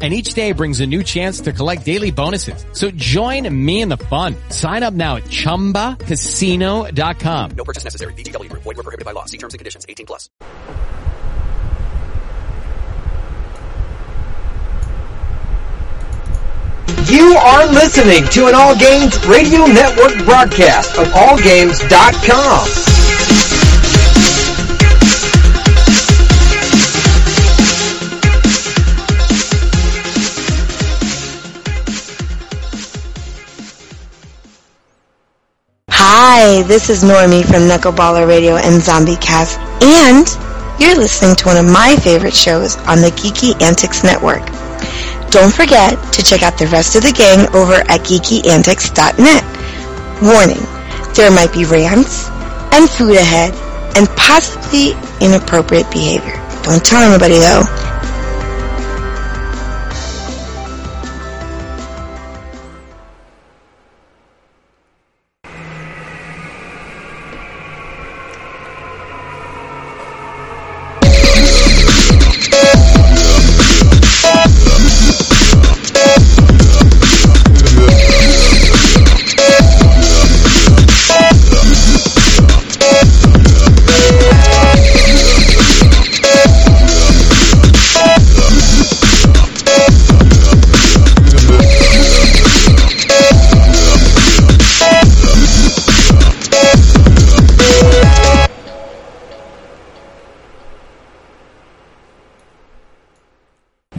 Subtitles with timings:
[0.00, 2.64] and each day brings a new chance to collect daily bonuses.
[2.72, 4.36] So join me in the fun.
[4.50, 7.50] Sign up now at ChumbaCasino.com.
[7.56, 8.12] No purchase necessary.
[8.12, 8.62] VGW Group.
[8.62, 9.24] Void were prohibited by law.
[9.24, 9.84] See terms and conditions.
[9.88, 10.30] 18 plus.
[17.08, 23.17] You are listening to an All Games Radio Network broadcast of AllGames.com.
[36.10, 40.24] Hi, this is Normie from Knuckleballer Radio and Zombie Cast, and
[40.80, 44.40] you're listening to one of my favorite shows on the Geeky Antics Network.
[45.28, 49.44] Don't forget to check out the rest of the gang over at geekyantics.net.
[50.24, 50.64] Warning,
[51.12, 52.24] there might be rants
[52.72, 53.52] and food ahead
[53.94, 56.40] and possibly inappropriate behavior.
[56.64, 57.68] Don't tell anybody though.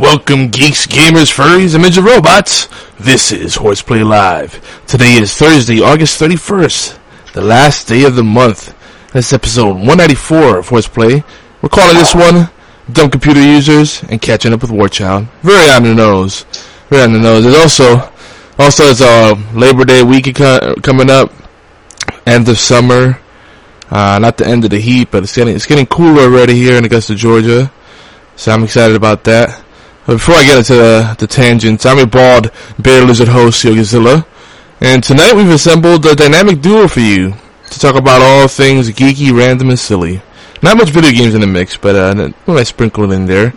[0.09, 2.67] Welcome, geeks, gamers, furries, and midget robots.
[2.99, 4.59] This is Horseplay Live.
[4.87, 6.97] Today is Thursday, August 31st,
[7.33, 8.75] the last day of the month.
[9.13, 11.23] This is episode 194 of Horseplay.
[11.61, 12.49] We're calling this one
[12.91, 15.27] Dumb Computer Users and Catching Up with War Child.
[15.43, 16.43] Very on the nose.
[16.89, 17.43] Very on the nose.
[17.43, 18.11] There's also,
[18.57, 21.31] also it's uh, Labor Day week coming up.
[22.25, 23.19] End of summer.
[23.91, 26.77] Uh, not the end of the heat, but it's getting, it's getting cooler already here
[26.77, 27.71] in Augusta, Georgia.
[28.37, 29.65] So I'm excited about that.
[30.09, 32.49] But before I get into the, the tangents, I'm your bald
[32.79, 34.25] bear lizard host, Yogazilla.
[34.81, 37.35] And tonight we've assembled a dynamic duo for you
[37.69, 40.19] to talk about all things geeky, random, and silly.
[40.63, 43.53] Not much video games in the mix, but uh, I sprinkled in there.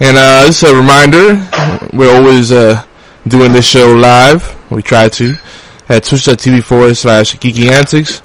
[0.00, 1.48] And uh, just a reminder,
[1.92, 2.84] we're always uh,
[3.28, 4.56] doing this show live.
[4.72, 5.36] We try to
[5.88, 8.22] at twitch.tv forward slash geeky antics.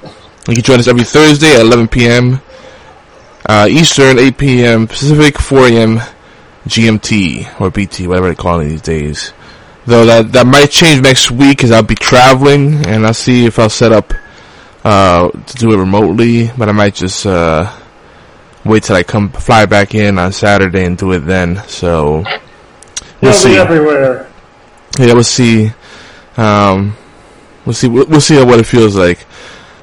[0.47, 2.41] You can join us every Thursday at 11 p.m.
[3.47, 4.87] Uh, Eastern, 8 p.m.
[4.87, 6.01] Pacific, 4 a.m.
[6.65, 9.33] GMT or BT, whatever they call it these days.
[9.85, 13.57] Though that that might change next week because I'll be traveling and I'll see if
[13.57, 14.13] I'll set up
[14.83, 16.51] uh, to do it remotely.
[16.57, 17.71] But I might just uh,
[18.63, 21.63] wait till I come fly back in on Saturday and do it then.
[21.67, 22.25] So we'll
[23.21, 23.57] They'll see.
[23.57, 24.29] everywhere.
[24.99, 25.71] Yeah, we'll see.
[26.37, 26.95] Um,
[27.65, 27.87] we'll see.
[27.87, 29.25] We'll, we'll see what it feels like.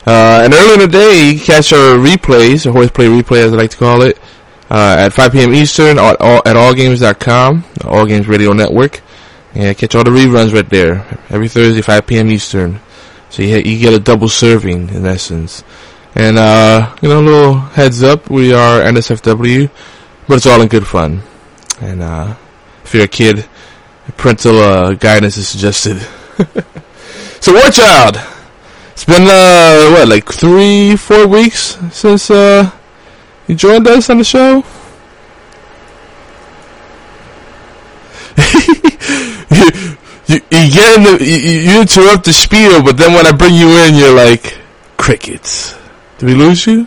[0.06, 3.70] Uh, and earlier in the day, catch our replays, or horseplay replay as I like
[3.70, 4.18] to call it,
[4.70, 5.54] uh, at 5 p.m.
[5.54, 9.00] Eastern at, all, at allgames.com, All Games Radio Network.
[9.54, 12.30] Yeah, catch all the reruns right there every Thursday, 5 p.m.
[12.30, 12.80] Eastern.
[13.30, 15.64] So you, you get a double serving in essence.
[16.14, 19.70] And uh, you know, a little heads up, we are NSFW,
[20.26, 21.22] but it's all in good fun.
[21.80, 22.34] And uh,
[22.84, 23.46] if you're a kid,
[24.16, 25.98] parental uh, guidance is suggested.
[27.40, 28.18] so, War Child,
[28.92, 32.70] it's been uh, what, like three, four weeks since uh,
[33.48, 34.62] you joined us on the show.
[40.28, 43.54] you, you, get in the, you, you interrupt the spiel, but then when I bring
[43.54, 44.58] you in, you're like
[44.98, 45.74] crickets.
[46.18, 46.86] Did we lose you?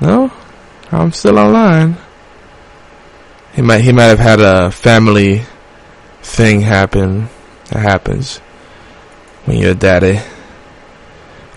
[0.00, 0.32] No,
[0.90, 1.96] I'm still online.
[3.54, 5.42] He might he might have had a family
[6.22, 7.28] thing happen.
[7.70, 8.38] That happens
[9.44, 10.20] when you're a daddy,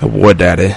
[0.02, 0.76] a war daddy.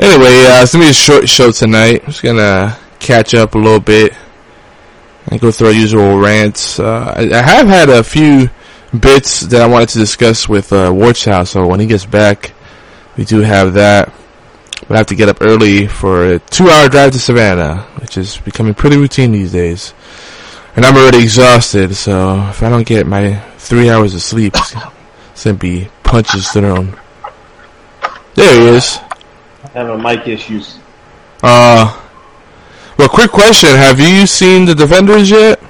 [0.00, 2.02] Anyway, uh, it's gonna be a short show tonight.
[2.04, 4.14] I'm just gonna catch up a little bit
[5.26, 6.78] and go through our usual rants.
[6.78, 8.48] Uh, I, I have had a few
[8.96, 12.52] bits that I wanted to discuss with uh, Warchild, so when he gets back,
[13.16, 14.12] we do have that.
[14.86, 18.38] But I have to get up early for a two-hour drive to Savannah, which is
[18.38, 19.94] becoming pretty routine these days.
[20.76, 25.42] And I'm already exhausted, so if I don't get my three hours of sleep, it's
[25.42, 26.96] gonna be punches thrown.
[28.36, 29.00] There he is.
[29.78, 30.80] Having mic issues.
[31.40, 31.86] Uh,
[32.98, 35.62] well, quick question: Have you seen the Defenders yet?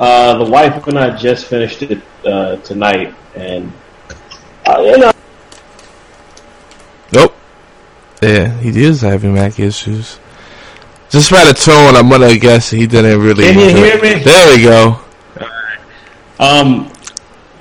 [0.00, 3.70] Uh, the wife and I just finished it uh, tonight, and
[4.64, 5.12] uh, you know,
[7.12, 7.34] Nope.
[8.22, 10.18] Yeah, he is having Mac issues.
[11.10, 13.44] Just by the tone, I'm gonna guess he didn't really.
[13.44, 14.24] Can you hear me?
[14.24, 15.00] There we go.
[16.40, 16.90] um,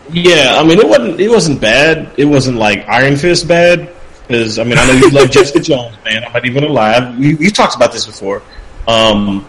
[0.10, 2.14] yeah, I mean, it wasn't it wasn't bad.
[2.16, 3.94] It wasn't like Iron Fist bad,
[4.28, 6.24] because I mean, I know you love Jessica Jones, man.
[6.24, 7.16] I'm not even gonna lie.
[7.18, 8.42] We we talked about this before.
[8.88, 9.48] Um,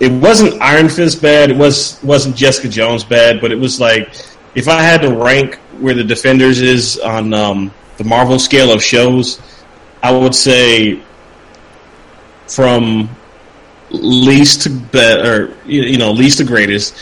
[0.00, 1.50] it wasn't Iron Fist bad.
[1.50, 4.14] It was wasn't Jessica Jones bad, but it was like
[4.54, 8.82] if I had to rank where the Defenders is on um, the Marvel scale of
[8.82, 9.40] shows,
[10.02, 11.02] I would say
[12.48, 13.08] from
[13.90, 16.94] least to better, you you know, least to greatest.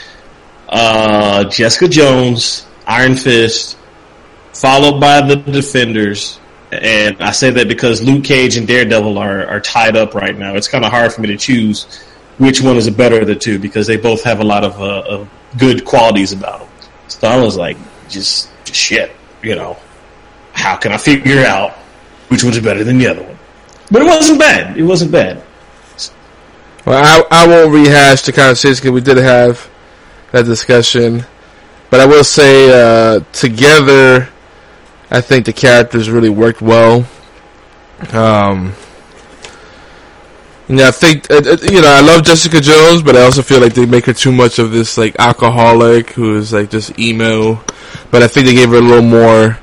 [0.68, 3.76] Uh, Jessica Jones, Iron Fist,
[4.52, 6.39] followed by the Defenders,
[6.72, 10.54] and I say that because Luke Cage and Daredevil are are tied up right now.
[10.54, 12.04] It's kind of hard for me to choose
[12.40, 14.80] which one is the better of the two because they both have a lot of,
[14.80, 15.28] uh, of
[15.58, 16.68] good qualities about them.
[17.08, 17.76] So I was like,
[18.08, 19.12] just, just shit,
[19.42, 19.76] you know.
[20.52, 21.72] How can I figure out
[22.28, 23.38] which one's better than the other one?
[23.90, 24.76] But it wasn't bad.
[24.78, 25.42] It wasn't bad.
[26.86, 29.68] Well, I, I won't rehash the conversation because we did have
[30.32, 31.24] that discussion.
[31.90, 34.30] But I will say, uh, together,
[35.10, 37.06] I think the characters really worked well.
[38.12, 38.74] Um,
[40.68, 43.60] yeah, I think uh, uh, you know I love Jessica Jones, but I also feel
[43.60, 47.62] like they make her too much of this like alcoholic who is like just emo.
[48.10, 49.58] But I think they gave her a little more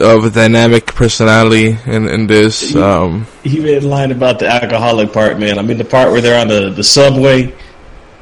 [0.00, 2.74] of a dynamic personality in in this.
[2.74, 5.58] Um, You a line about the alcoholic part, man.
[5.58, 7.54] I mean, the part where they're on the, the subway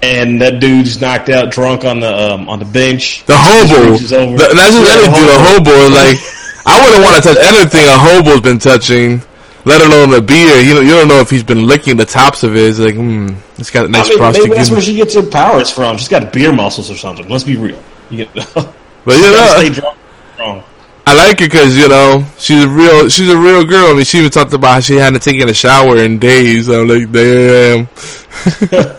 [0.03, 3.25] and that dude's knocked out drunk on the um, on the bench.
[3.27, 3.95] The hobo.
[3.95, 4.39] over.
[4.39, 5.27] The, that's just Yeah, the anything.
[5.27, 5.75] The hobo.
[5.95, 6.19] Like,
[6.67, 9.23] I wouldn't want to touch anything a hobo's been touching,
[9.65, 10.61] let alone a beer.
[10.61, 12.69] You know, you don't know if he's been licking the tops of it.
[12.69, 15.23] It's like, hmm, it's got a nice I mean, maybe that's where she gets her
[15.23, 15.97] powers from.
[15.99, 17.29] She's got beer muscles or something.
[17.29, 17.81] Let's be real.
[18.11, 18.75] You know?
[19.05, 19.99] But you stay know, drunk.
[20.35, 20.65] strong.
[21.07, 23.87] I like her because you know she's a real, she's a real girl.
[23.87, 26.69] I mean, she even talked about how she hadn't taken a shower in days.
[26.69, 27.89] I'm like, damn.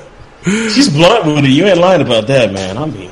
[0.49, 1.49] She's blunt with it.
[1.49, 2.77] You ain't lying about that, man.
[2.77, 3.11] I mean,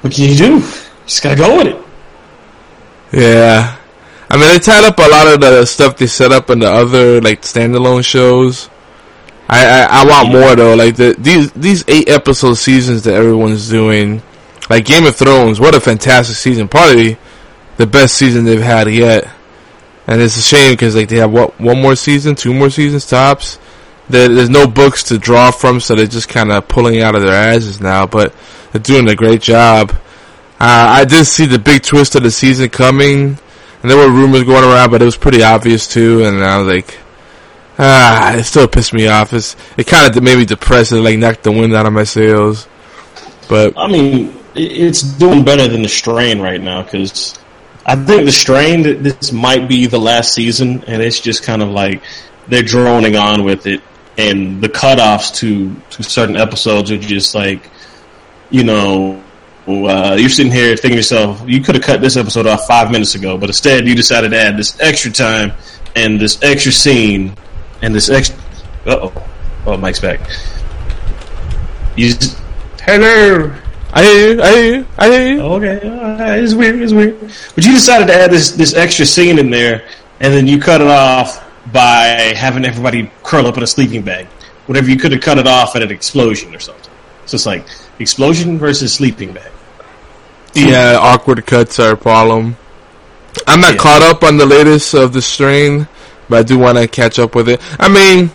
[0.00, 0.60] what can you do?
[1.06, 1.84] Just gotta go with it.
[3.12, 3.76] Yeah.
[4.30, 6.70] I mean, they tied up a lot of the stuff they set up in the
[6.70, 8.70] other like standalone shows.
[9.48, 10.74] I I, I want more though.
[10.74, 14.22] Like the these these eight episode seasons that everyone's doing,
[14.70, 15.60] like Game of Thrones.
[15.60, 16.68] What a fantastic season!
[16.68, 17.18] Probably
[17.76, 19.28] the best season they've had yet.
[20.06, 23.06] And it's a shame because like they have what one more season, two more seasons
[23.06, 23.58] tops.
[24.12, 27.22] There, there's no books to draw from, so they're just kind of pulling out of
[27.22, 28.06] their asses now.
[28.06, 28.34] But
[28.70, 29.90] they're doing a great job.
[30.60, 33.38] Uh, I did see the big twist of the season coming,
[33.82, 36.24] and there were rumors going around, but it was pretty obvious too.
[36.24, 36.98] And I was like,
[37.78, 39.32] ah, it still pissed me off.
[39.32, 42.04] It's, it kind of made me depressed and like knocked the wind out of my
[42.04, 42.68] sails.
[43.48, 47.38] But I mean, it's doing better than the strain right now because
[47.84, 51.62] I think the strain th- this might be the last season, and it's just kind
[51.62, 52.02] of like
[52.48, 53.82] they're droning on with it,
[54.18, 57.70] and the cutoffs to to certain episodes are just like,
[58.50, 59.22] you know.
[59.64, 62.90] Uh, you're sitting here thinking to yourself, you could have cut this episode off five
[62.90, 65.52] minutes ago, but instead you decided to add this extra time
[65.94, 67.32] and this extra scene
[67.80, 68.36] and this extra.
[68.84, 69.28] Uh oh,
[69.66, 70.18] oh, Mike's back.
[71.96, 72.36] You just,
[72.80, 73.54] hello.
[73.92, 75.40] I hear you, I hear you, I hear you.
[75.42, 77.20] Okay, alright, it's weird, it's weird.
[77.54, 79.86] But you decided to add this this extra scene in there,
[80.18, 84.26] and then you cut it off by having everybody curl up in a sleeping bag.
[84.66, 86.90] Whatever you could have cut it off at an explosion or something.
[87.26, 87.66] So it's like
[87.98, 89.50] explosion versus sleeping bag.
[90.54, 92.56] Yeah, uh, awkward cuts are a problem.
[93.46, 93.78] I'm not Yeah.
[93.78, 95.88] caught up on the latest of the strain,
[96.28, 97.60] but I do want to catch up with it.
[97.78, 98.30] I mean,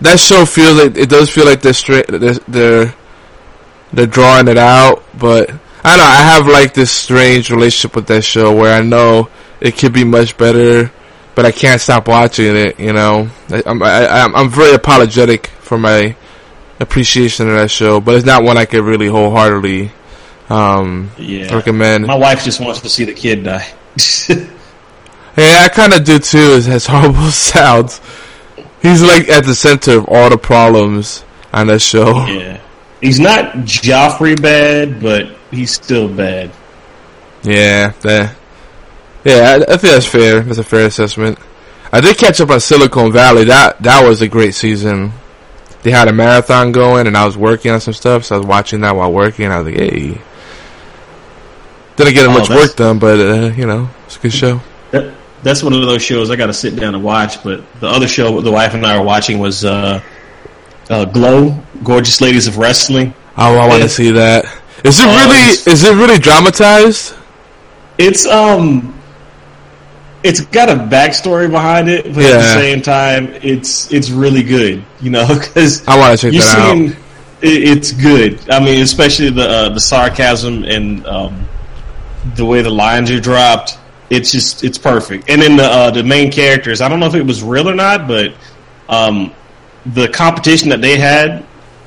[0.00, 1.72] that show feels like it does feel like they're
[2.18, 2.94] they're, they're
[3.92, 5.50] they're drawing it out, but
[5.84, 6.04] I don't know.
[6.04, 9.28] I have like this strange relationship with that show where I know
[9.60, 10.90] it could be much better,
[11.34, 12.78] but I can't stop watching it.
[12.80, 16.14] You know, I, I'm I, I'm I'm very apologetic for my
[16.80, 19.90] appreciation of that show, but it's not one I could really wholeheartedly
[20.50, 21.54] um, Yeah.
[21.54, 22.06] recommend.
[22.06, 23.66] My wife just wants to see the kid die.
[25.36, 26.38] Yeah, I kind of do too.
[26.38, 28.00] As, as horrible sounds,
[28.80, 32.24] he's like at the center of all the problems on that show.
[32.26, 32.60] yeah.
[33.00, 36.52] He's not Joffrey bad, but he's still bad.
[37.42, 38.36] Yeah, that.
[39.24, 40.40] Yeah, I, I think that's fair.
[40.40, 41.38] That's a fair assessment.
[41.92, 43.44] I did catch up on Silicon Valley.
[43.44, 45.12] That that was a great season.
[45.82, 48.46] They had a marathon going, and I was working on some stuff, so I was
[48.46, 49.46] watching that while working.
[49.46, 50.20] I was like, "Hey."
[51.96, 54.60] Didn't get Oh, much work done, but uh, you know, it's a good show.
[54.90, 55.14] That,
[55.44, 57.42] that's one of those shows I got to sit down and watch.
[57.44, 60.02] But the other show the wife and I were watching was uh,
[60.90, 63.14] uh, Glow, Gorgeous Ladies of Wrestling.
[63.36, 64.44] Oh, I want to see that.
[64.84, 65.72] Is it Oh, really?
[65.72, 67.14] Is it really dramatized?
[67.98, 68.93] It's um,
[70.24, 74.82] it's got a backstory behind it, but at the same time, it's it's really good.
[75.00, 76.76] You know, because I want to check that out.
[76.78, 76.96] it,
[77.42, 78.50] it's good.
[78.50, 81.46] I mean, especially the uh, the sarcasm and um,
[82.36, 83.78] the way the lines are dropped.
[84.08, 85.28] It's just it's perfect.
[85.28, 86.80] And then the uh, the main characters.
[86.80, 88.34] I don't know if it was real or not, but
[88.88, 89.32] um,
[89.84, 91.44] the competition that they had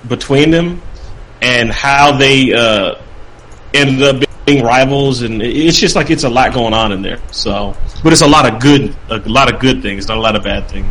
[0.07, 0.81] between them
[1.41, 2.95] and how they uh,
[3.73, 7.19] ended up being rivals, and it's just like it's a lot going on in there.
[7.31, 10.37] So, but it's a lot of good, a lot of good things, not a lot
[10.37, 10.87] of bad things.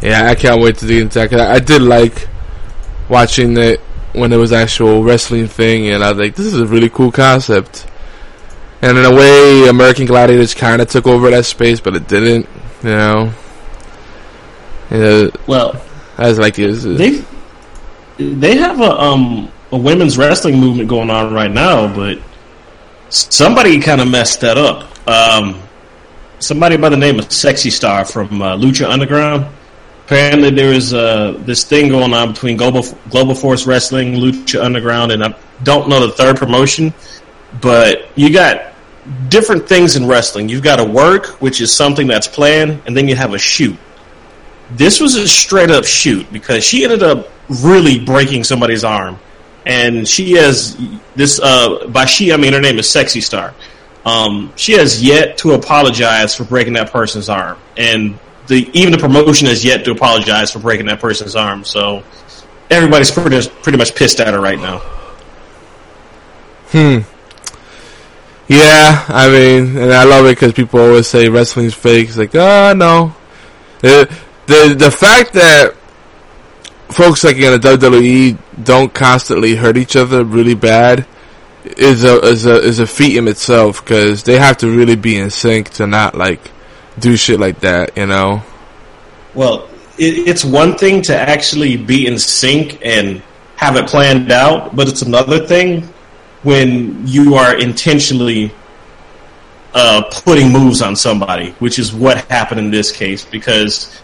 [0.00, 1.32] Yeah, I can't wait to dig into that.
[1.34, 2.28] I I did like
[3.08, 3.80] watching it
[4.12, 7.10] when it was actual wrestling thing, and I was like, this is a really cool
[7.10, 7.86] concept.
[8.80, 12.48] And in a way, American Gladiators kind of took over that space, but it didn't.
[12.84, 13.32] You know,
[14.92, 15.82] yeah, Well,
[16.18, 17.24] I was like, is they
[18.18, 22.18] they have a um a women's wrestling movement going on right now, but
[23.08, 25.08] somebody kind of messed that up.
[25.08, 25.60] Um,
[26.38, 29.46] somebody by the name of Sexy Star from uh, Lucha Underground.
[30.06, 35.12] Apparently, there is uh, this thing going on between Global Global Force Wrestling, Lucha Underground,
[35.12, 36.94] and I don't know the third promotion,
[37.60, 38.74] but you got
[39.28, 40.48] different things in wrestling.
[40.48, 43.76] You've got a work, which is something that's planned, and then you have a shoot
[44.70, 49.18] this was a straight up shoot because she ended up really breaking somebody's arm,
[49.66, 50.76] and she has
[51.14, 51.40] this.
[51.40, 53.54] Uh, by she, I mean her name is Sexy Star.
[54.04, 58.98] Um, she has yet to apologize for breaking that person's arm, and the even the
[58.98, 61.64] promotion has yet to apologize for breaking that person's arm.
[61.64, 62.02] So
[62.70, 64.78] everybody's pretty pretty much pissed at her right now.
[66.68, 66.98] Hmm.
[68.46, 72.08] Yeah, I mean, and I love it because people always say wrestling's fake.
[72.08, 73.14] It's like, oh no.
[73.80, 74.14] The,
[74.46, 75.74] the the fact that
[76.88, 81.06] folks like in the WWE don't constantly hurt each other really bad
[81.64, 85.16] is a is a is a feat in itself because they have to really be
[85.16, 86.50] in sync to not like
[86.98, 87.96] do shit like that.
[87.96, 88.42] You know?
[89.34, 93.22] Well, it, it's one thing to actually be in sync and
[93.56, 95.82] have it planned out, but it's another thing
[96.42, 98.52] when you are intentionally
[99.72, 103.24] uh, putting moves on somebody, which is what happened in this case.
[103.24, 104.00] Because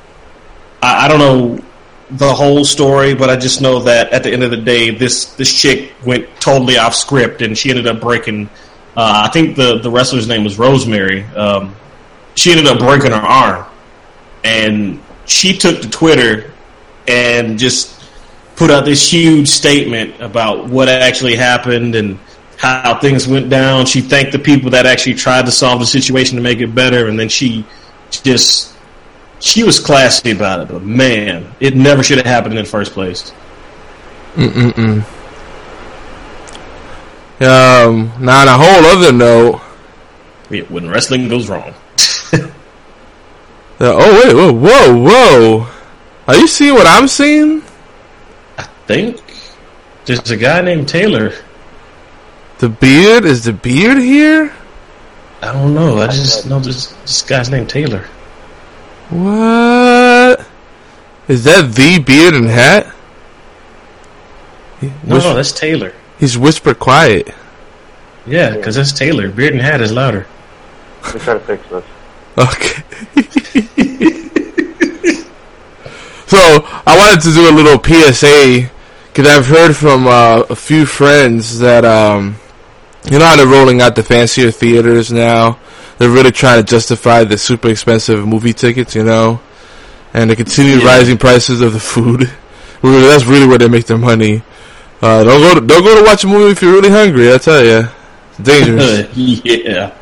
[0.82, 1.64] I, I don't know
[2.12, 5.26] the whole story, but I just know that at the end of the day, this
[5.34, 8.48] this chick went totally off script, and she ended up breaking.
[8.96, 11.24] Uh, I think the the wrestler's name was Rosemary.
[11.24, 11.74] Um,
[12.34, 13.66] she ended up breaking her arm,
[14.44, 16.52] and she took to Twitter
[17.06, 18.00] and just
[18.56, 22.18] put out this huge statement about what actually happened and
[22.56, 23.86] how things went down.
[23.86, 27.06] She thanked the people that actually tried to solve the situation to make it better,
[27.08, 27.64] and then she
[28.10, 28.69] just
[29.40, 30.68] she was classy about it.
[30.68, 33.32] But man, it never should have happened in the first place.
[34.34, 35.04] Mm-mm-mm.
[37.40, 38.12] Um.
[38.20, 39.60] Now on a whole other note.
[40.50, 41.74] Yeah, when wrestling goes wrong.
[43.82, 44.34] Uh, oh wait!
[44.34, 44.52] Whoa!
[44.52, 45.08] Whoa!
[45.08, 45.66] Whoa!
[46.28, 47.62] Are you seeing what I'm seeing?
[48.58, 49.22] I think
[50.04, 51.32] there's a guy named Taylor.
[52.58, 54.52] The beard is the beard here.
[55.40, 55.96] I don't know.
[55.96, 58.04] I just know this, this guy's named Taylor.
[59.10, 60.46] What?
[61.28, 62.86] Is that the beard and hat?
[64.82, 65.92] No, Whis- no, that's Taylor.
[66.18, 67.28] He's whisper quiet.
[68.26, 69.28] Yeah, because that's Taylor.
[69.28, 70.26] Beard and hat is louder.
[71.04, 71.84] Let me try to fix this.
[72.38, 72.82] Okay.
[76.26, 76.38] so
[76.86, 78.70] I wanted to do a little PSA
[79.08, 82.36] because I've heard from uh, a few friends that um,
[83.10, 85.58] you know how they're rolling out the fancier theaters now.
[86.00, 89.38] They're really trying to justify the super expensive movie tickets, you know,
[90.14, 90.88] and the continued Yeah.
[90.88, 92.30] rising prices of the food.
[92.82, 94.42] Really, That's really where they make their money.
[95.02, 97.30] Uh, don't go to, don't go to watch a movie if you're really hungry.
[97.30, 97.86] I tell you,
[98.30, 99.14] it's dangerous.
[99.44, 99.94] yeah.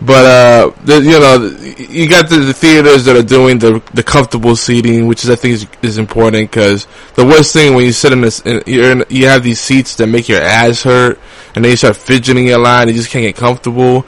[0.00, 4.02] But uh, the, you know, you got the, the theaters that are doing the the
[4.02, 7.92] comfortable seating, which is I think is, is important because the worst thing when you
[7.92, 11.20] sit in this, in, you're in, you have these seats that make your ass hurt,
[11.54, 14.04] and then you start fidgeting your line, and you just can't get comfortable.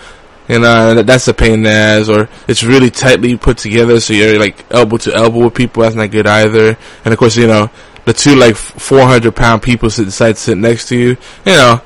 [0.51, 4.13] And uh, that's a pain in the ass, or it's really tightly put together, so
[4.15, 5.85] you're like elbow to elbow with people.
[5.85, 6.77] That's not good either.
[7.05, 7.71] And of course, you know,
[8.05, 11.11] the two like 400 pound people sit decide to sit next to you.
[11.47, 11.81] You know,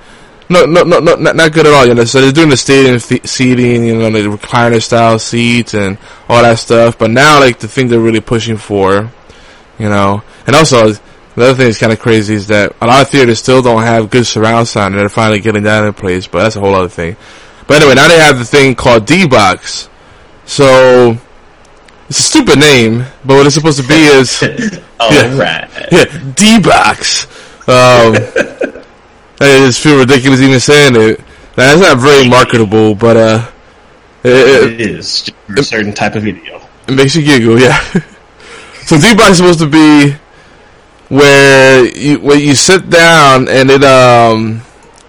[0.49, 1.87] no, no, no, no, not, not good at all.
[1.87, 5.75] You know, so they're doing the stadium th- seating, you know, the recliner style seats
[5.75, 6.97] and all that stuff.
[6.97, 9.12] But now, like the thing they're really pushing for,
[9.78, 10.92] you know, and also
[11.37, 13.83] the other thing that's kind of crazy is that a lot of theaters still don't
[13.83, 16.26] have good surround sound, and they're finally getting that in place.
[16.26, 17.16] But that's a whole other thing.
[17.66, 19.88] But anyway, now they have the thing called D box,
[20.44, 21.16] So
[22.09, 24.42] it's a stupid name, but what it's supposed to be is
[25.00, 25.37] Oh, Yeah.
[25.37, 25.88] right.
[25.90, 26.04] yeah,
[26.37, 27.26] D box.
[27.66, 28.14] Um,
[29.40, 31.21] I just feel ridiculous even saying it.
[31.56, 33.50] Now, it's not very marketable, but uh,
[34.23, 36.61] it, It is a certain type of video.
[36.88, 37.78] It makes you giggle, yeah.
[38.85, 40.14] so D-Box is supposed to be
[41.09, 44.62] where you where you sit down and it um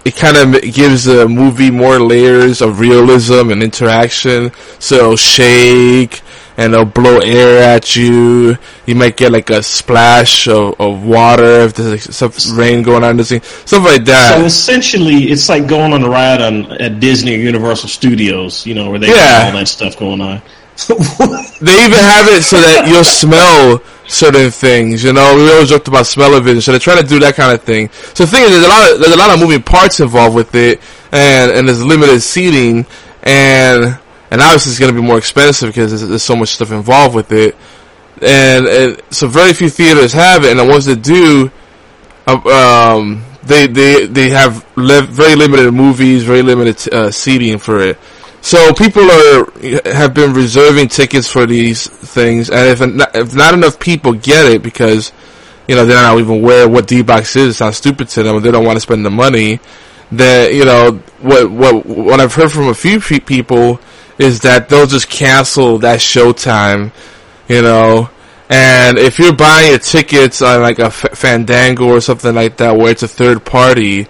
[0.06, 4.52] it kind of gives the movie more layers of realism and interaction.
[4.78, 6.22] So it'll shake
[6.56, 8.56] and it'll blow air at you.
[8.86, 13.02] You might get like a splash of, of water if there's like some rain going
[13.02, 14.38] on scene, stuff like that.
[14.38, 18.74] So essentially, it's like going on a ride on at Disney or Universal Studios, you
[18.74, 19.16] know, where they Yeah.
[19.40, 20.40] have all that stuff going on.
[20.76, 25.02] They even have it so that you'll smell certain things.
[25.02, 27.34] You know, we always joked about smell of vision, so they're trying to do that
[27.34, 27.88] kind of thing.
[28.14, 30.36] So the thing is, there's a lot of there's a lot of moving parts involved
[30.36, 30.80] with it,
[31.12, 32.84] and and there's limited seating,
[33.22, 33.98] and
[34.30, 37.14] and obviously it's going to be more expensive because there's, there's so much stuff involved
[37.14, 37.56] with it,
[38.20, 41.50] and, and so very few theaters have it, and the ones that do,
[42.26, 47.80] uh, um, they they they have li- very limited movies, very limited uh, seating for
[47.80, 47.98] it.
[48.46, 49.50] So people are
[49.92, 54.46] have been reserving tickets for these things, and if not, if not enough people get
[54.46, 55.10] it because
[55.66, 58.40] you know they're not even aware what D box is, it sounds stupid to them,
[58.40, 59.58] they don't want to spend the money.
[60.12, 63.80] That you know what what what I've heard from a few people
[64.16, 66.92] is that they'll just cancel that showtime,
[67.48, 68.10] you know.
[68.48, 72.92] And if you're buying your tickets on like a Fandango or something like that, where
[72.92, 74.06] it's a third party,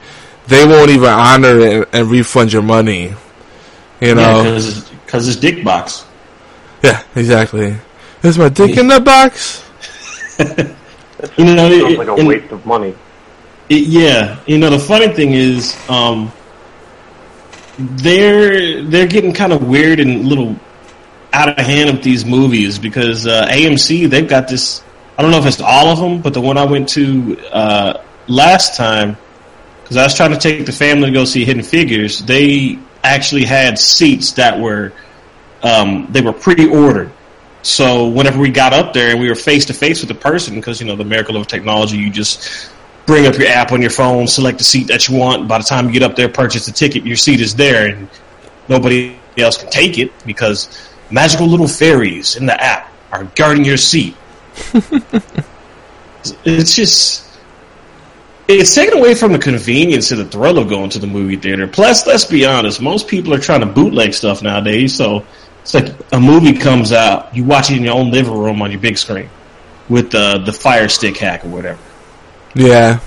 [0.47, 3.15] they won't even honor it and refund your money.
[4.01, 4.43] You know.
[4.43, 6.05] because it's, it's dick box.
[6.83, 7.77] Yeah, exactly.
[8.23, 9.63] Is my dick in the box?
[11.39, 12.95] You know, it- like a and- waste of money.
[13.71, 16.31] It, yeah, you know the funny thing is, um,
[17.79, 20.57] they're they're getting kind of weird and a little
[21.33, 24.83] out of hand with these movies because uh, AMC they've got this.
[25.19, 28.03] I don't know if it's all of them, but the one I went to uh,
[28.29, 29.17] last time
[29.83, 32.21] because I was trying to take the family to go see Hidden Figures.
[32.21, 34.93] They actually had seats that were
[35.63, 37.11] um, they were pre-ordered.
[37.63, 40.55] So whenever we got up there and we were face to face with the person,
[40.55, 42.71] because you know the miracle of technology, you just
[43.07, 45.49] bring up your app on your phone, select the seat that you want.
[45.49, 48.09] By the time you get up there, purchase the ticket, your seat is there, and
[48.69, 53.77] nobody else can take it because magical little fairies in the app are guarding your
[53.77, 54.17] seat.
[56.45, 57.26] it's just
[58.49, 61.67] it's taken away from the convenience and the thrill of going to the movie theater.
[61.67, 64.95] Plus, let's be honest, most people are trying to bootleg stuff nowadays.
[64.95, 65.25] So
[65.63, 68.71] it's like a movie comes out, you watch it in your own living room on
[68.71, 69.29] your big screen
[69.89, 71.81] with the the Fire Stick hack or whatever.
[72.55, 73.01] Yeah.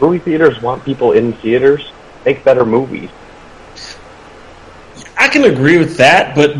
[0.00, 1.92] Movie theaters want people in theaters.
[2.24, 3.10] Make better movies.
[5.16, 6.56] I can agree with that, but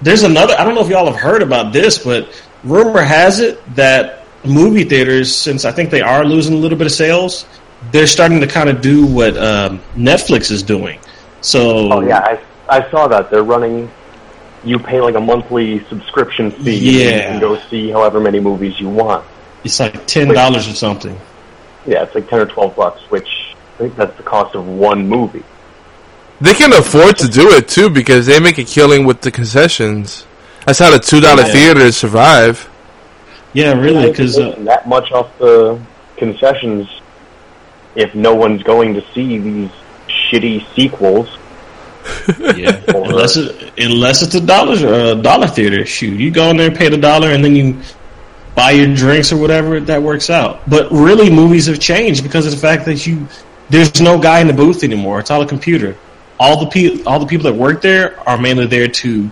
[0.00, 0.54] there's another.
[0.58, 4.84] I don't know if y'all have heard about this, but rumor has it that movie
[4.84, 7.46] theaters, since I think they are losing a little bit of sales,
[7.92, 10.98] they're starting to kind of do what um, Netflix is doing.
[11.40, 12.40] So, Oh yeah, I
[12.78, 13.90] I saw that they're running.
[14.62, 16.74] You pay like a monthly subscription fee.
[16.76, 17.30] and you Yeah.
[17.30, 19.24] can go see however many movies you want.
[19.64, 21.18] it's like ten dollars or something.
[21.86, 23.28] Yeah, it's like ten or twelve bucks, which
[23.74, 25.42] I think that's the cost of one movie.
[26.42, 30.26] They can afford to do it too because they make a killing with the concessions.
[30.66, 31.52] That's how the two dollar Yeah.
[31.52, 32.68] theaters survive.
[33.52, 35.80] Yeah, really, because uh, that much off the
[36.16, 36.88] concessions
[37.96, 39.70] if no one's going to see these
[40.08, 41.28] shitty sequels.
[42.56, 46.56] yeah, Or- unless it, unless it's a dollar a dollar theater, shoot, you go in
[46.56, 47.80] there, pay the dollar, and then you
[48.54, 49.80] buy your drinks or whatever.
[49.80, 50.68] That works out.
[50.68, 53.26] But really, movies have changed because of the fact that you
[53.68, 55.20] there's no guy in the booth anymore.
[55.20, 55.96] It's all a computer.
[56.38, 59.30] All the pe- all the people that work there are mainly there to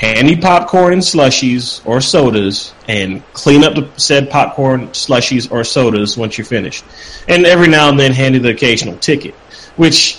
[0.00, 5.62] hand you popcorn and slushies or sodas and clean up the said popcorn, slushies, or
[5.62, 6.82] sodas once you're finished.
[7.28, 9.34] And every now and then hand the occasional ticket,
[9.76, 10.18] which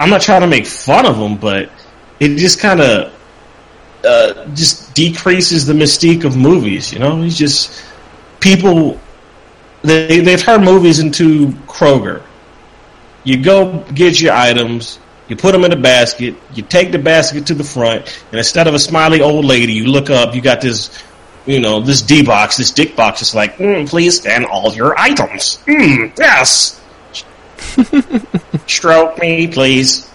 [0.00, 1.70] I'm not trying to make fun of them, but
[2.18, 3.12] it just kind of
[4.04, 6.92] uh, just decreases the mystique of movies.
[6.92, 7.80] You know, it's just
[8.40, 8.98] people
[9.82, 12.24] they they've turned movies into Kroger.
[13.22, 14.98] You go get your items,
[15.32, 18.66] you put them in a basket, you take the basket to the front, and instead
[18.66, 21.02] of a smiley old lady, you look up, you got this,
[21.46, 23.22] you know, this D box, this dick box.
[23.22, 25.58] It's like, mm, please scan all your items.
[25.66, 26.78] Mm, yes.
[28.66, 30.10] Stroke me, please.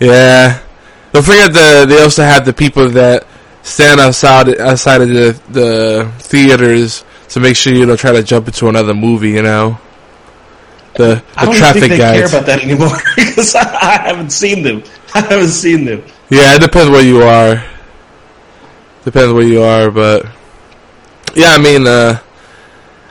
[0.00, 0.60] Yeah.
[1.12, 3.28] Don't forget the they also have the people that
[3.62, 8.48] stand outside outside of the the theaters to make sure you don't try to jump
[8.48, 9.30] into another movie.
[9.30, 9.78] You know.
[10.98, 14.30] The I the don't traffic think they care about that anymore because I, I haven't
[14.30, 14.82] seen them.
[15.14, 16.02] I haven't seen them.
[16.28, 17.64] Yeah, it depends where you are.
[19.04, 20.26] Depends where you are, but
[21.36, 22.18] yeah, I mean, uh,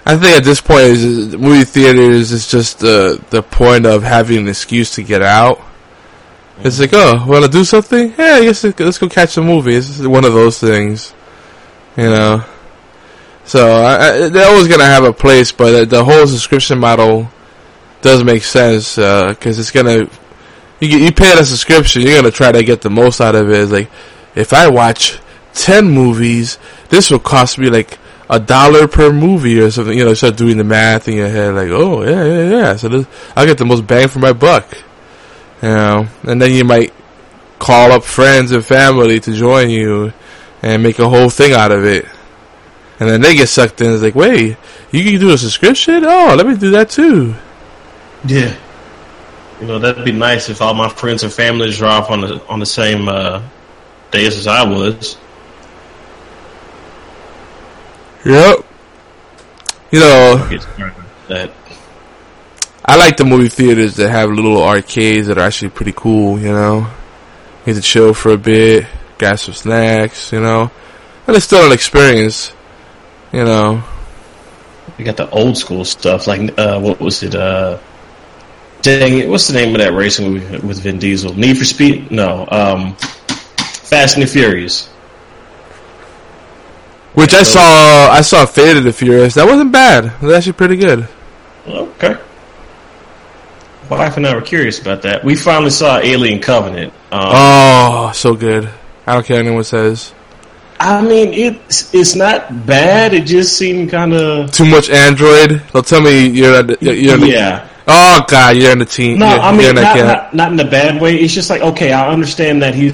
[0.06, 4.39] I think at this point, is movie theaters is just the the point of having
[4.39, 5.62] an excuse to get out.
[6.60, 8.13] It's like, oh, want to do something?
[8.17, 9.76] Yeah, I guess let's go catch a movie.
[9.76, 11.13] It's one of those things,
[11.95, 12.43] you know.
[13.45, 17.30] So I, I, they're always gonna have a place, but the, the whole subscription model
[18.02, 20.10] does make sense uh, because it's gonna
[20.80, 23.60] you you pay a subscription, you're gonna try to get the most out of it.
[23.60, 23.90] It's like
[24.36, 25.20] if I watch
[25.54, 27.98] ten movies, this will cost me like
[28.30, 29.98] a dollar per movie or something.
[29.98, 32.76] You know, start doing the math in your head, like, oh yeah, yeah, yeah.
[32.76, 34.68] So this, I'll get the most bang for my buck.
[35.62, 36.94] You know, and then you might
[37.58, 40.14] call up friends and family to join you
[40.62, 42.06] and make a whole thing out of it.
[43.00, 43.92] And then they get sucked in.
[43.92, 44.58] It's like, wait,
[44.92, 46.04] you can do a subscription?
[46.06, 47.36] Oh, let me do that too.
[48.28, 48.56] Yeah.
[49.62, 52.46] You know, that'd be nice if all my friends and families are off on the
[52.48, 53.42] on the same uh,
[54.12, 55.18] days as I was.
[58.26, 58.66] Yep.
[59.92, 61.52] You know, Get started with that.
[62.86, 66.52] I like the movie theaters that have little arcades that are actually pretty cool, you
[66.52, 66.92] know.
[67.66, 68.86] Get to chill for a bit,
[69.18, 70.72] got some snacks, you know.
[71.26, 72.54] And it's still an experience,
[73.32, 73.84] you know.
[74.98, 77.36] We got the old school stuff, like uh, what was it?
[77.36, 77.80] Uh,
[78.82, 79.30] dang it!
[79.30, 81.34] What's the name of that racing movie with Vin Diesel?
[81.36, 82.12] Need for Speed?
[82.12, 82.48] No.
[82.50, 84.88] Um, Fast and the Furious.
[87.13, 89.34] Which I saw, I saw Fate of the Furious.
[89.34, 90.06] That wasn't bad.
[90.06, 91.08] It was actually pretty good.
[91.68, 92.16] Okay.
[93.90, 95.24] My wife and I were curious about that.
[95.24, 96.94] We finally saw Alien Covenant.
[97.12, 98.70] Um, Oh, so good.
[99.08, 100.13] I don't care what anyone says.
[100.80, 103.13] I mean, it's it's not bad.
[103.13, 105.63] It just seemed kind of Too much Android.
[105.74, 107.68] They'll tell me you're at the, you're yeah.
[107.88, 109.19] Oh god, you're in the team.
[109.19, 111.15] No, you're, I mean not, not not in a bad way.
[111.17, 112.93] It's just like okay, I understand that he's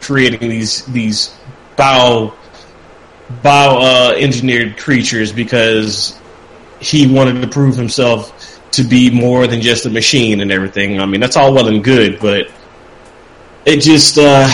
[0.00, 1.34] creating these these
[1.76, 2.34] bio
[3.42, 6.18] bio uh, engineered creatures because
[6.80, 11.00] he wanted to prove himself to be more than just a machine and everything.
[11.00, 12.50] I mean, that's all well and good, but
[13.64, 14.46] it just uh,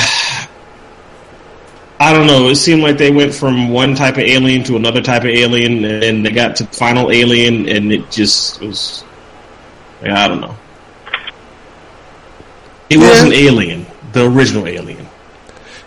[2.00, 2.48] I don't know.
[2.48, 5.84] It seemed like they went from one type of alien to another type of alien,
[5.84, 9.04] and they got to final alien, and it just was.
[10.12, 10.54] I don't know.
[12.90, 13.08] It Yeah.
[13.08, 15.08] wasn't Alien, the original Alien.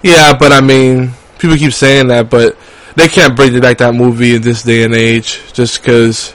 [0.02, 2.58] Yeah, but I mean, people keep saying that, but
[2.96, 6.34] they can't bring it back that movie in this day and age just because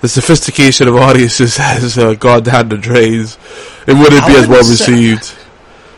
[0.00, 3.38] the sophistication of audiences has uh, gone down the drains.
[3.86, 5.34] It wouldn't I be as well say- received.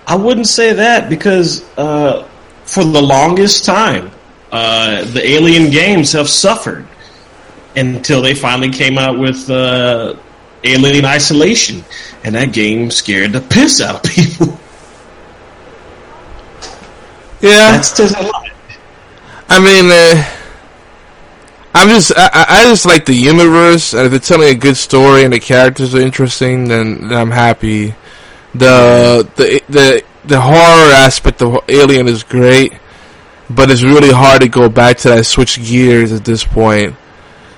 [0.07, 2.25] I wouldn't say that because uh,
[2.64, 4.11] for the longest time,
[4.51, 6.85] uh, the Alien games have suffered
[7.77, 10.14] until they finally came out with uh,
[10.64, 11.85] Alien Isolation,
[12.25, 14.59] and that game scared the piss out of people.
[17.42, 18.51] Yeah, That says a lot.
[19.49, 20.40] I mean, uh,
[21.73, 24.77] I'm just, I, I I just like the universe, and if it's telling a good
[24.77, 27.94] story and the characters are interesting, then, then I'm happy.
[28.55, 32.75] The, the, the, the horror aspect of Alien is great,
[33.49, 36.94] but it's really hard to go back to that switch gears at this point.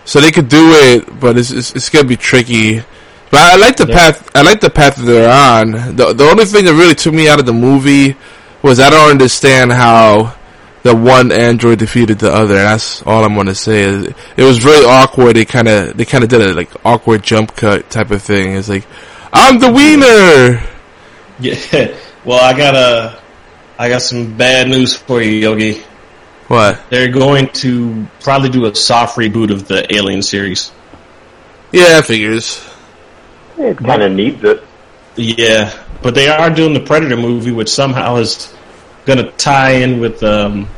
[0.04, 2.84] So they could do it, but it's, it's, it's gonna be tricky.
[3.32, 3.94] But I like the Yeah.
[4.12, 5.96] path, I like the path that they're on.
[5.96, 8.14] The, the only thing that really took me out of the movie
[8.62, 10.34] was I don't understand how
[10.84, 12.54] the one android defeated the other.
[12.56, 13.84] That's all I'm gonna say.
[13.84, 15.34] It, it was very awkward.
[15.36, 18.54] They kind of they kind of did a like awkward jump cut type of thing.
[18.54, 18.86] It's like
[19.32, 20.62] I'm the wiener.
[21.40, 21.96] Yeah.
[22.24, 23.18] Well, I got a,
[23.76, 25.82] I got some bad news for you, Yogi.
[26.46, 26.80] What?
[26.88, 30.70] They're going to probably do a soft reboot of the Alien series.
[31.72, 32.60] Yeah, figures.
[33.62, 34.62] It kind of needs it.
[35.16, 35.72] Yeah,
[36.02, 38.54] but they are doing the Predator movie, which somehow is
[39.04, 40.68] going to tie in with um,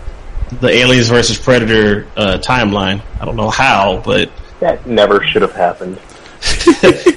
[0.61, 3.01] the Aliens versus Predator uh, timeline.
[3.20, 5.99] I don't know how, but That never should have happened.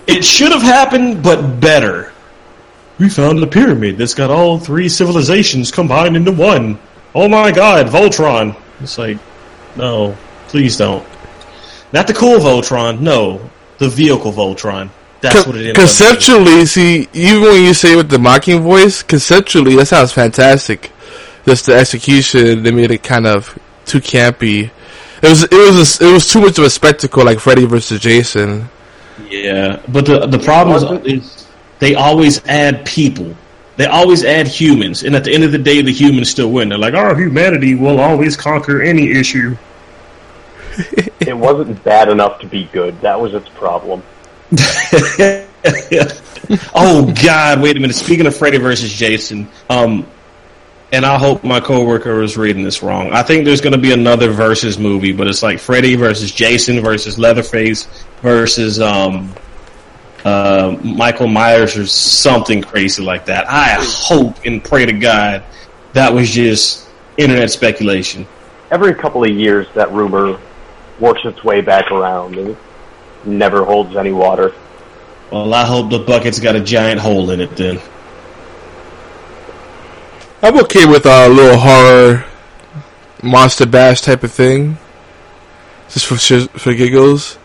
[0.07, 2.13] it should have happened, but better.
[2.97, 6.79] We found a pyramid that's got all three civilizations combined into one.
[7.13, 8.55] Oh my god, Voltron!
[8.79, 9.17] It's like,
[9.75, 10.15] no,
[10.47, 11.05] please don't.
[11.93, 14.89] Not the cool Voltron, no, the vehicle Voltron.
[15.21, 15.73] That's what it is.
[15.73, 20.91] conceptually, see, even when you say it with the mocking voice, conceptually that sounds fantastic.
[21.45, 24.69] Just the execution, they made it kind of too campy.
[25.21, 27.99] It was it was a, it was too much of a spectacle, like Freddy versus
[27.99, 28.69] Jason.
[29.29, 31.47] Yeah, but the the problem is, is
[31.79, 33.35] they always add people.
[33.77, 36.69] They always add humans, and at the end of the day, the humans still win.
[36.69, 39.57] They're like, "Our humanity will always conquer any issue."
[41.19, 43.01] It wasn't bad enough to be good.
[43.01, 44.03] That was its problem.
[46.75, 47.61] oh God!
[47.61, 47.95] Wait a minute.
[47.95, 50.07] Speaking of Freddy versus Jason, um,
[50.91, 53.11] and I hope my coworker is reading this wrong.
[53.11, 56.81] I think there's going to be another versus movie, but it's like Freddy versus Jason
[56.81, 57.87] versus Leatherface
[58.21, 59.33] versus um,
[60.23, 63.49] uh, Michael Myers or something crazy like that.
[63.49, 65.43] I hope and pray to God
[65.97, 68.27] that was just internet speculation.
[68.69, 70.39] Every couple of years, that rumor
[70.99, 72.57] works its way back around and it
[73.27, 74.53] never holds any water.
[75.31, 77.79] Well, I hope the bucket's got a giant hole in it then.
[80.41, 82.25] I'm okay with a little horror
[83.23, 84.77] monster bash type of thing,
[85.89, 87.37] just for sh- for giggles.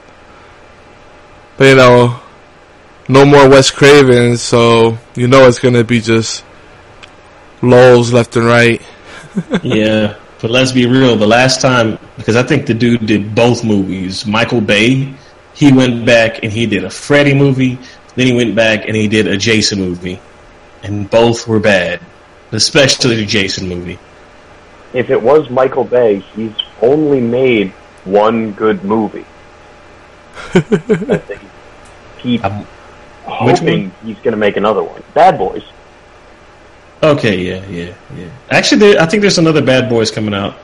[1.57, 2.21] But you know,
[3.09, 6.45] no more Wes Craven, so you know it's gonna be just
[7.63, 8.83] lulls left and right.
[9.63, 11.17] yeah, but let's be real.
[11.17, 14.27] The last time, because I think the dude did both movies.
[14.27, 15.15] Michael Bay,
[15.55, 17.79] he went back and he did a Freddy movie.
[18.15, 20.21] Then he went back and he did a Jason movie,
[20.83, 22.01] and both were bad,
[22.53, 23.99] especially the Jason movie.
[24.93, 27.71] If it was Michael Bay, he's only made
[28.05, 29.25] one good movie.
[30.55, 31.41] I think
[32.19, 32.65] keep Um,
[33.45, 35.03] which hoping he's going to make another one.
[35.15, 35.63] Bad Boys.
[37.03, 38.29] Okay, yeah, yeah, yeah.
[38.51, 40.57] Actually, there, I think there's another Bad Boys coming out.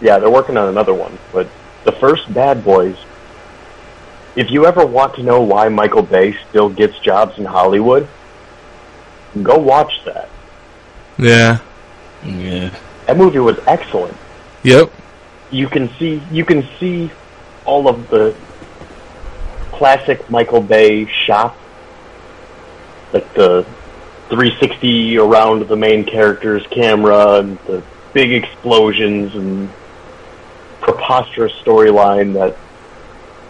[0.00, 1.18] Yeah, they're working on another one.
[1.32, 1.48] But
[1.84, 2.96] the first Bad Boys,
[4.36, 8.08] if you ever want to know why Michael Bay still gets jobs in Hollywood,
[9.42, 10.28] go watch that.
[11.18, 11.58] Yeah.
[12.24, 12.74] Yeah.
[13.06, 14.16] That movie was excellent.
[14.62, 14.90] Yep.
[15.50, 17.10] You can see you can see
[17.64, 18.34] all of the
[19.72, 21.58] classic Michael Bay shots,
[23.12, 23.64] like the
[24.30, 29.68] 360 around the main character's camera, and the big explosions and
[30.80, 32.56] preposterous storyline that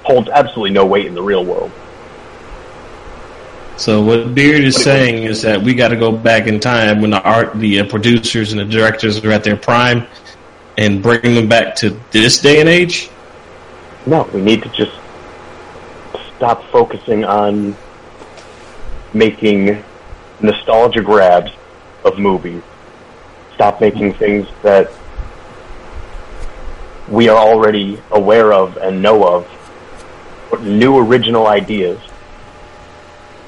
[0.04, 1.70] holds absolutely no weight in the real world.
[3.76, 7.10] So what Beard is saying is that we got to go back in time when
[7.10, 10.06] the art, the uh, producers and the directors are at their prime,
[10.78, 13.10] and bring them back to this day and age.
[14.06, 14.92] No, we need to just
[16.36, 17.76] stop focusing on
[19.12, 19.82] making
[20.40, 21.50] nostalgia grabs
[22.04, 22.62] of movies.
[23.54, 24.90] Stop making things that
[27.08, 29.48] we are already aware of and know of.
[30.62, 32.00] New original ideas.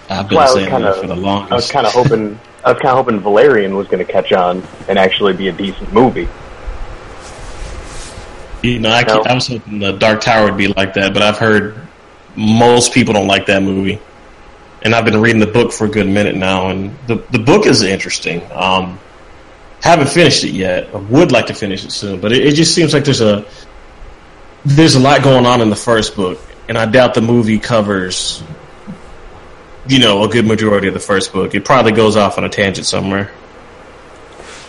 [0.09, 1.53] I've been was saying kind that for the longest.
[1.53, 4.33] I was kind of hoping, I was kind of hoping Valerian was going to catch
[4.33, 6.29] on and actually be a decent movie.
[8.63, 9.23] You know, I, No.
[9.23, 11.77] I was hoping the Dark Tower would be like that, but I've heard
[12.35, 14.01] most people don't like that movie.
[14.83, 17.67] And I've been reading the book for a good minute now, and the the book
[17.67, 18.43] is interesting.
[18.53, 19.01] Um,
[19.83, 20.95] haven't finished it yet.
[20.95, 23.45] I would like to finish it soon, but it, it just seems like there's a
[24.65, 26.39] there's a lot going on in the first book,
[26.69, 28.43] and I doubt the movie covers
[29.89, 31.55] you know a good majority of the first book.
[31.55, 33.31] It probably goes off on a tangent somewhere.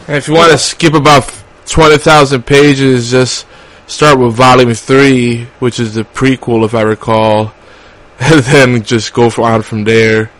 [0.07, 1.33] And if you want to skip about
[1.65, 3.45] twenty thousand pages, just
[3.87, 7.53] start with volume three, which is the prequel, if I recall,
[8.19, 10.31] and then just go on from there.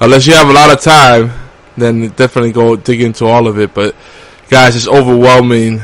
[0.00, 1.30] Unless you have a lot of time,
[1.76, 3.72] then definitely go dig into all of it.
[3.72, 3.94] But
[4.48, 5.80] guys, it's overwhelming.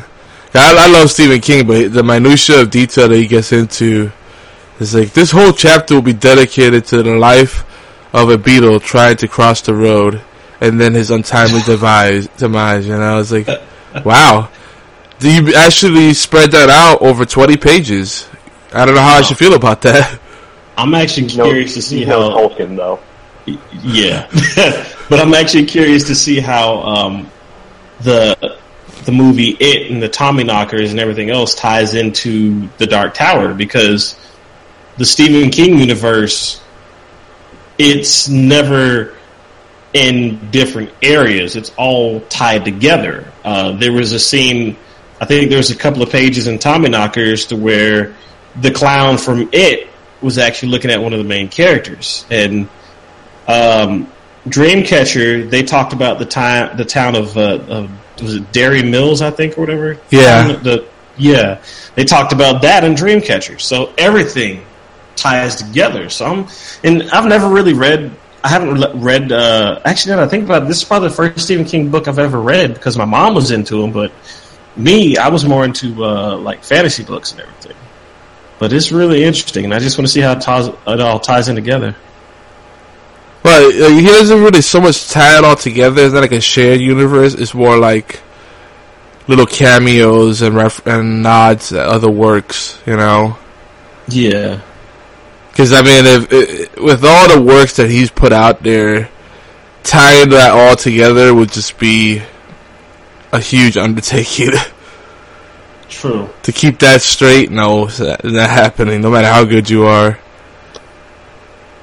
[0.55, 4.11] I, I love Stephen King, but the minutia of detail that he gets into
[4.81, 7.65] is like this whole chapter will be dedicated to the life
[8.15, 10.23] of a beetle trying to cross the road,
[10.61, 12.27] and then his untimely demise.
[12.29, 13.49] Demise, you know, it's like,
[14.05, 14.49] wow.
[15.19, 18.29] Do you actually spread that out over twenty pages?
[18.73, 20.21] I don't know how I should feel about that.
[20.77, 23.01] I'm actually No, curious to see he how knows Tolkien, though.
[23.83, 24.29] Yeah,
[25.09, 27.31] but I'm actually curious to see how um,
[28.01, 28.59] the
[29.05, 34.17] the movie It and the Tommyknockers and everything else ties into the Dark Tower because
[34.99, 36.61] the Stephen King universe
[37.79, 39.15] it's never
[39.95, 41.57] in different areas.
[41.57, 43.33] It's all tied together.
[43.45, 44.77] Uh, there was a scene,
[45.21, 48.15] I think there was a couple of pages in Tommyknockers to where
[48.61, 49.89] the clown from It
[50.21, 52.69] was actually looking at one of the main characters, and
[53.47, 54.13] um,
[54.47, 59.23] Dreamcatcher they talked about the time the town of, uh, of was it Derry Mills
[59.23, 59.97] I think or whatever.
[60.11, 60.53] Yeah.
[60.55, 61.63] The, yeah,
[61.95, 63.61] they talked about that in Dreamcatcher.
[63.61, 64.65] So everything
[65.19, 66.09] ties together.
[66.09, 66.47] So I'm,
[66.85, 68.11] and I've never really read.
[68.45, 69.33] I haven't read.
[69.33, 71.91] Uh, actually, now that I think about it, this is probably the first Stephen King
[71.91, 74.13] book I've ever read because my mom was into them, but
[74.77, 77.77] me, I was more into uh, like fantasy books and everything.
[78.59, 81.21] But it's really interesting, and I just want to see how it, ties, it all
[81.21, 81.95] ties in together.
[83.45, 86.03] Well, uh, he doesn't really so much tie it all together.
[86.03, 87.35] It's not like a shared universe.
[87.35, 88.21] It's more like
[89.29, 92.81] little cameos and ref- and nods at other works.
[92.87, 93.37] You know,
[94.09, 94.61] Yeah.
[95.59, 99.11] Because I mean, if, with all the works that he's put out there,
[99.83, 102.23] tying that all together would just be
[103.33, 104.53] a huge undertaking.
[105.89, 106.31] True.
[106.45, 109.01] to keep that straight, no, it's not happening.
[109.01, 110.21] No matter how good you are.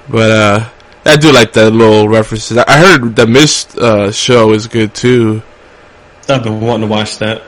[0.07, 0.69] But uh,
[1.05, 2.57] I do like the little references.
[2.57, 5.43] I heard the Mist uh, show is good too.
[6.29, 7.41] I've been wanting to watch that.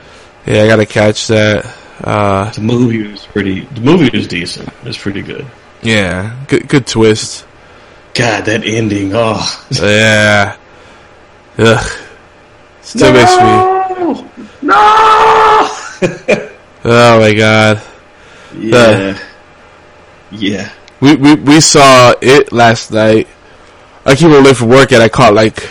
[0.44, 1.64] Yeah, I gotta catch that.
[2.04, 3.60] Uh, The movie was pretty.
[3.60, 4.68] The movie was decent.
[4.68, 5.46] It was pretty good.
[5.82, 7.46] Yeah, good good twist.
[8.14, 9.12] God, that ending.
[9.14, 10.56] Oh, Yeah,
[11.58, 11.90] ugh,
[12.82, 14.24] still makes me.
[14.62, 15.70] no.
[16.84, 17.82] Oh my god,
[18.56, 19.18] Yeah.
[20.30, 20.70] Yeah.
[21.00, 23.26] we we we saw it last night.
[24.06, 25.68] I came home late from work and I caught like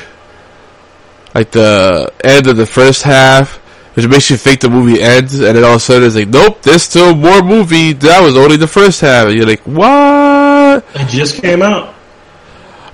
[1.34, 3.60] like the end of the first half,
[3.98, 6.28] which makes you think the movie ends, and then all of a sudden it's like,
[6.28, 7.94] nope, there's still more movie.
[7.94, 9.28] That was only the first half.
[9.28, 10.86] And you're like, what?
[10.94, 11.96] It just came out.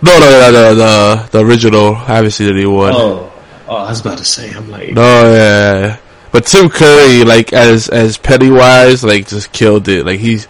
[0.02, 1.94] No, no, no, no, the the original.
[1.94, 2.94] I haven't seen new one.
[2.96, 3.34] Oh.
[3.68, 4.50] Oh, I was about to say.
[4.54, 4.94] I'm like.
[4.94, 5.98] No, yeah, yeah.
[6.32, 10.06] But Tim Curry, like as as Pennywise, like just killed it.
[10.06, 10.48] Like he's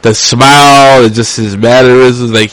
[0.00, 2.32] the smile and just his mannerisms.
[2.32, 2.52] Like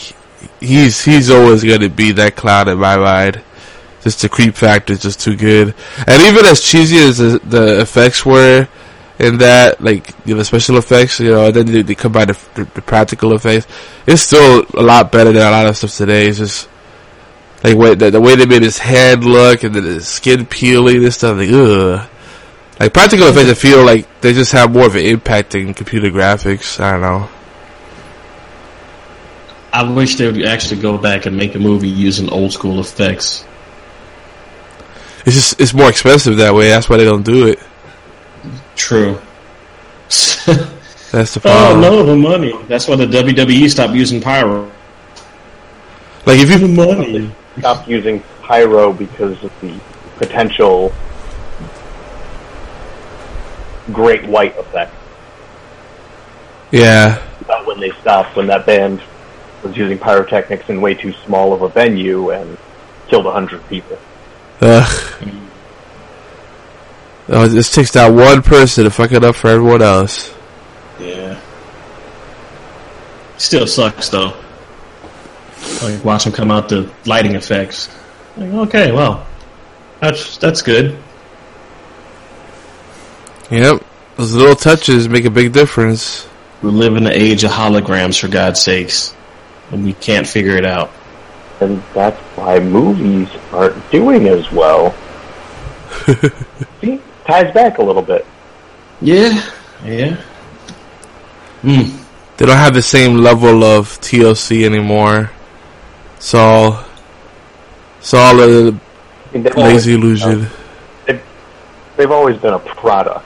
[0.60, 3.42] he's he's always gonna be that clown in my mind.
[4.04, 5.74] Just the creep factor is just too good.
[6.06, 8.68] And even as cheesy as the, the effects were
[9.20, 12.40] in that, like you know, special effects, you know, and then they, they combine the,
[12.56, 13.68] the, the practical effects.
[14.06, 16.28] It's still a lot better than a lot of stuff today.
[16.28, 16.70] It's just
[17.64, 21.14] like the, the way they made his head look and then his skin peeling and
[21.14, 21.38] stuff.
[21.38, 22.10] Like ugh.
[22.80, 26.10] Like practical effects, I feel like they just have more of an impact than computer
[26.10, 26.80] graphics.
[26.80, 27.30] I don't know.
[29.74, 33.47] I wish they would actually go back and make a movie using old school effects.
[35.28, 36.70] It's just it's more expensive that way.
[36.70, 37.60] That's why they don't do it.
[38.78, 39.20] True.
[40.08, 40.46] That's
[41.34, 41.82] the oh problem.
[41.82, 42.54] no, the money.
[42.70, 44.72] That's why the WWE stopped using pyro.
[46.26, 47.32] Like if you The you money.
[47.60, 49.78] Stopped using pyro because of the
[50.16, 50.94] potential
[53.92, 54.94] great white effect.
[56.72, 59.02] yeah About when they stopped, when that band
[59.64, 62.58] was using pyrotechnics in way too small of a venue and
[63.10, 63.98] killed a hundred people.
[64.62, 65.24] Ugh.
[67.30, 70.34] Oh, it just takes that one person to fuck it up for everyone else.
[71.00, 71.40] Yeah.
[73.38, 74.34] Still sucks though.
[75.84, 77.90] Like watch them come out the lighting effects.
[78.38, 79.28] Like, okay, well,
[80.00, 80.98] that's that's good.
[83.52, 83.84] Yep,
[84.16, 86.28] those little touches make a big difference.
[86.62, 89.16] We live in the age of holograms, for God's sakes,
[89.72, 90.90] and we can't figure it out.
[91.60, 94.96] And that's why movies aren't doing as well.
[96.82, 98.26] See, ties back a little bit.
[99.02, 99.42] Yeah,
[99.84, 100.22] yeah.
[101.64, 102.04] Mm.
[102.38, 105.32] They don't have the same level of TLC anymore.
[106.18, 106.84] It's all,
[108.00, 108.72] it's all a I
[109.34, 110.48] mean, they've lazy always- illusion.
[111.06, 111.24] they've,
[111.96, 113.26] they've always been a product.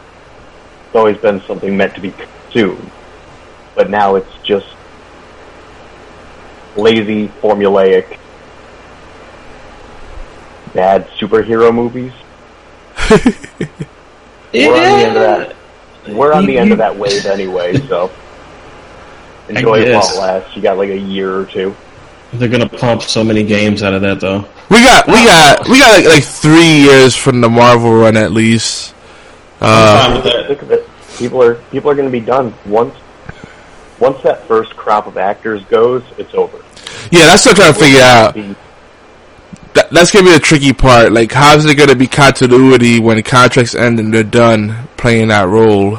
[0.88, 2.90] It's always been something meant to be consumed.
[3.76, 4.68] But now it's just
[6.76, 8.18] lazy, formulaic,
[10.74, 12.14] bad superhero movies.
[14.54, 15.56] We're on the end of that.
[16.10, 18.12] We're on the end of that wave anyway, so
[19.50, 20.16] enjoy it while guess.
[20.16, 20.56] it lasts.
[20.56, 21.76] You got like a year or two.
[22.34, 24.46] They're gonna pump so many games out of that though.
[24.70, 28.32] We got, we got, we got like, like three years from the Marvel run at
[28.32, 28.96] least.
[29.60, 30.48] Uh, Fine with that.
[30.48, 30.88] Think of it.
[31.18, 32.96] People are people are going to be done once
[34.00, 36.04] once that first crop of actors goes.
[36.18, 36.58] It's over.
[37.12, 38.34] yeah, that's what I'm trying to figure out.
[38.34, 38.56] The-
[39.74, 41.12] That, that's gonna be the tricky part.
[41.14, 45.98] Like, how's there gonna be continuity when contracts end and they're done playing that role?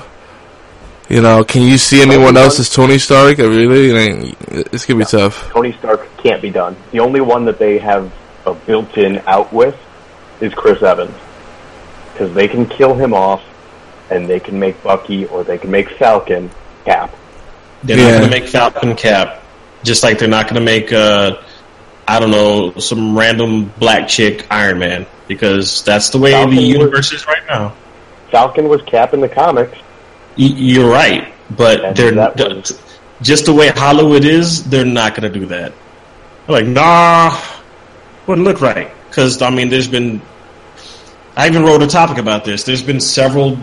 [1.08, 3.38] You know, can you see anyone else as Tony Stark?
[3.38, 4.36] Uh, Really, like,
[4.72, 5.50] it's gonna be tough.
[5.52, 6.76] Tony Stark can't be done.
[6.90, 8.10] The only one that they have
[8.46, 9.76] a built-in out with
[10.40, 11.14] is Chris Evans
[12.12, 13.42] because they can kill him off
[14.10, 16.50] and they can make Bucky or they can make Falcon
[16.84, 17.14] Cap.
[17.84, 18.04] They're Yeah.
[18.10, 19.42] not going to make Falcon Cap,
[19.82, 21.36] just like they're not going to make, uh,
[22.12, 26.60] I don't know, some random black chick Iron Man, because that's the way Falcon the
[26.62, 27.74] was- universe is right now.
[28.30, 29.76] Falcon was Cap in the comics.
[30.38, 32.72] Y- you're right, but And they're that
[33.22, 34.64] just the way Hollywood is.
[34.64, 35.72] They're not going to do that.
[36.46, 37.36] They're like, nah,
[38.26, 38.90] wouldn't look right.
[39.08, 40.20] Because I mean, there's been.
[41.36, 42.64] I even wrote a topic about this.
[42.64, 43.56] There's been several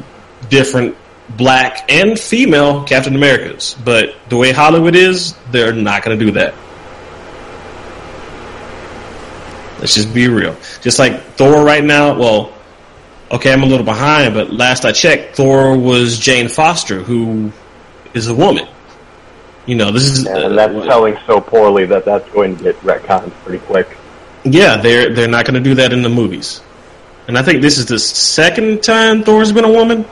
[0.50, 0.96] different
[1.38, 6.32] black and female Captain Americas, but the way Hollywood is, they're not going to do
[6.32, 6.54] that.
[9.80, 10.56] Let's just be real.
[10.82, 12.54] Just like Thor right now, well,
[13.32, 17.52] okay, I'm a little behind, but last I checked, Thor was Jane Foster, who
[18.14, 18.68] is a woman.
[19.66, 22.76] You know, this is And that's uh, selling so poorly that that's going to get
[22.82, 23.98] retconned pretty quick.
[24.44, 26.62] yeah, they're they're not going to do that in the movies.
[27.28, 30.06] and I think this is the second time Thor's been a woman.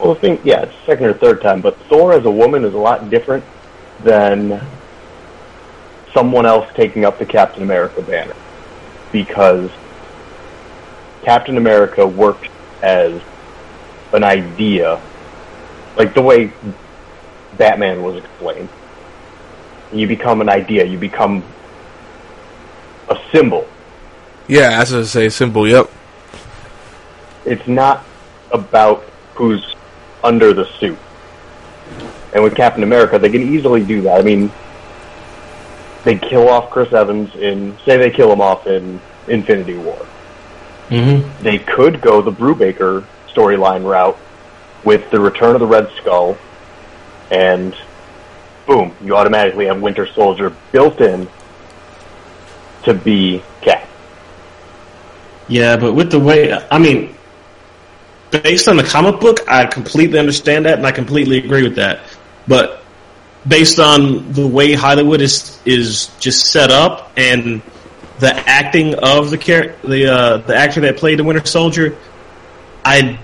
[0.00, 2.74] Well, I think yeah, it's second or third time, but Thor as a woman is
[2.74, 3.44] a lot different
[4.02, 4.64] than
[6.14, 8.34] someone else taking up the Captain America banner.
[9.16, 9.70] Because
[11.24, 12.50] Captain America worked
[12.82, 13.18] as
[14.12, 15.00] an idea,
[15.96, 16.52] like the way
[17.56, 18.68] Batman was explained.
[19.90, 21.42] You become an idea, you become
[23.08, 23.66] a symbol.
[24.48, 25.30] Yeah, as I say.
[25.30, 25.66] Simple.
[25.66, 25.90] Yep.
[27.46, 28.04] It's not
[28.52, 29.02] about
[29.34, 29.74] who's
[30.22, 30.98] under the suit.
[32.34, 34.20] And with Captain America, they can easily do that.
[34.20, 34.52] I mean,
[36.06, 40.06] they kill off Chris Evans in, say they kill him off in Infinity War.
[40.88, 41.42] Mm-hmm.
[41.42, 44.16] They could go the Brubaker storyline route
[44.84, 46.38] with the Return of the Red Skull,
[47.32, 47.74] and
[48.68, 51.28] boom, you automatically have Winter Soldier built in
[52.84, 53.88] to be Cap.
[55.48, 57.16] Yeah, but with the way, I mean,
[58.30, 61.98] based on the comic book, I completely understand that and I completely agree with that.
[62.46, 62.84] But
[63.46, 67.62] based on the way Hollywood is is just set up and
[68.18, 71.96] the acting of the char- the uh, the actor that played the Winter Soldier,
[72.84, 73.18] I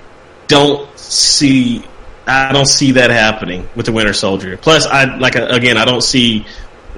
[0.49, 1.85] don't see
[2.27, 4.57] I don't see that happening with the Winter Soldier.
[4.57, 6.47] Plus, I like again, I don't see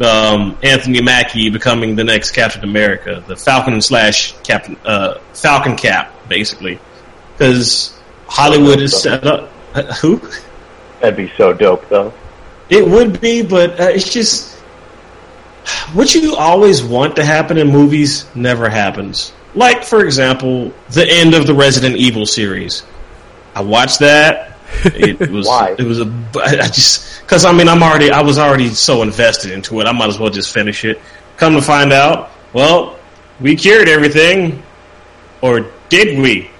[0.00, 6.12] um, Anthony Mackie becoming the next Captain America, the Falcon slash Captain uh, Falcon Cap,
[6.28, 6.80] basically,
[7.32, 9.48] because Hollywood is set up.
[10.00, 10.20] Who?
[11.00, 12.12] That'd be so dope, though.
[12.68, 14.54] It would be, but uh, it's just
[15.92, 19.32] what you always want to happen in movies never happens.
[19.54, 22.82] Like, for example, the end of the Resident Evil series.
[23.54, 24.56] I watched that.
[24.84, 25.76] It was Why?
[25.78, 29.52] it was a I just because I mean I'm already I was already so invested
[29.52, 29.86] into it.
[29.86, 31.00] I might as well just finish it.
[31.36, 32.98] Come to find out, well,
[33.40, 34.62] we cured everything,
[35.42, 36.50] or did we?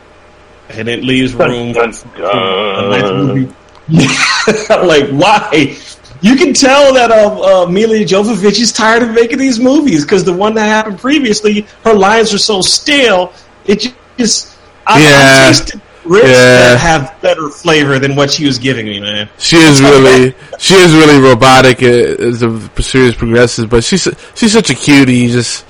[0.69, 3.55] And it leaves room for a movie.
[4.68, 5.76] like why?
[6.22, 10.24] You can tell that uh, uh, Milla Jovovich is tired of making these movies because
[10.24, 13.32] the one that happened previously, her lines were so stale.
[13.66, 14.57] It just
[14.87, 15.09] I, Yeah.
[15.49, 16.32] I tasted ribs Yeah.
[16.35, 19.28] that have better flavor than what she was giving me, man.
[19.39, 21.87] She is really, she is really robotic uh,
[22.24, 23.66] as the series progresses.
[23.66, 25.16] But she's she's such a cutie.
[25.16, 25.66] You just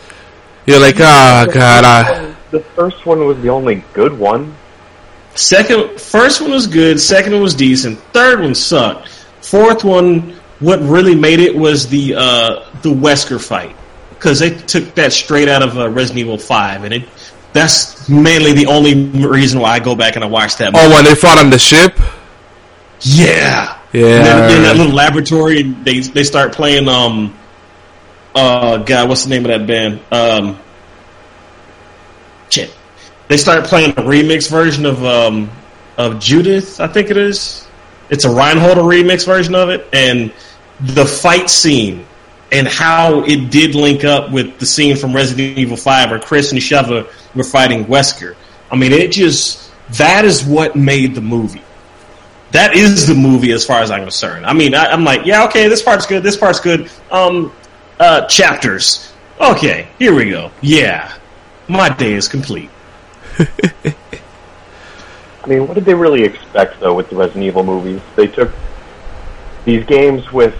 [0.66, 4.54] you're like, oh god, I, The first one was the only good one.
[5.34, 7.00] Second, first one was good.
[7.00, 7.98] Second one was decent.
[8.12, 9.08] Third one sucked.
[9.42, 13.76] Fourth one, what really made it was the uh, the Wesker fight
[14.10, 17.08] because they took that straight out of uh, Resident Evil Five, and it
[17.52, 18.94] that's mainly the only
[19.26, 20.72] reason why I go back and I watch that.
[20.74, 21.98] oh, when they fought on the ship,
[23.00, 24.22] yeah, Yeah.
[24.22, 26.88] They're in that little laboratory, and they they start playing.
[26.88, 27.36] Um,
[28.34, 30.00] uh, God, what's the name of that band?
[30.10, 30.58] Um,
[32.50, 32.74] shit.
[33.28, 35.50] They start playing a remix version of um
[35.96, 37.66] of Judith, I think it is.
[38.10, 40.32] It's a Renholdër remix version of it, and
[40.80, 42.04] the fight scene
[42.52, 46.52] and how it did link up with the scene from Resident Evil Five where Chris
[46.52, 48.36] and Sheva were fighting Wesker.
[48.70, 51.62] I mean, it just that is what made the movie
[52.54, 54.46] that is the movie as far as I'm concerned.
[54.46, 56.88] I mean, I, I'm like, yeah, okay, this part's good, this part's good.
[57.10, 57.52] Um,
[57.98, 59.12] uh, chapters.
[59.40, 60.52] Okay, here we go.
[60.60, 61.12] Yeah,
[61.66, 62.70] my day is complete.
[65.44, 68.00] I mean, what did they really expect, though, with the Resident Evil movies?
[68.16, 68.50] They took
[69.64, 70.54] these games with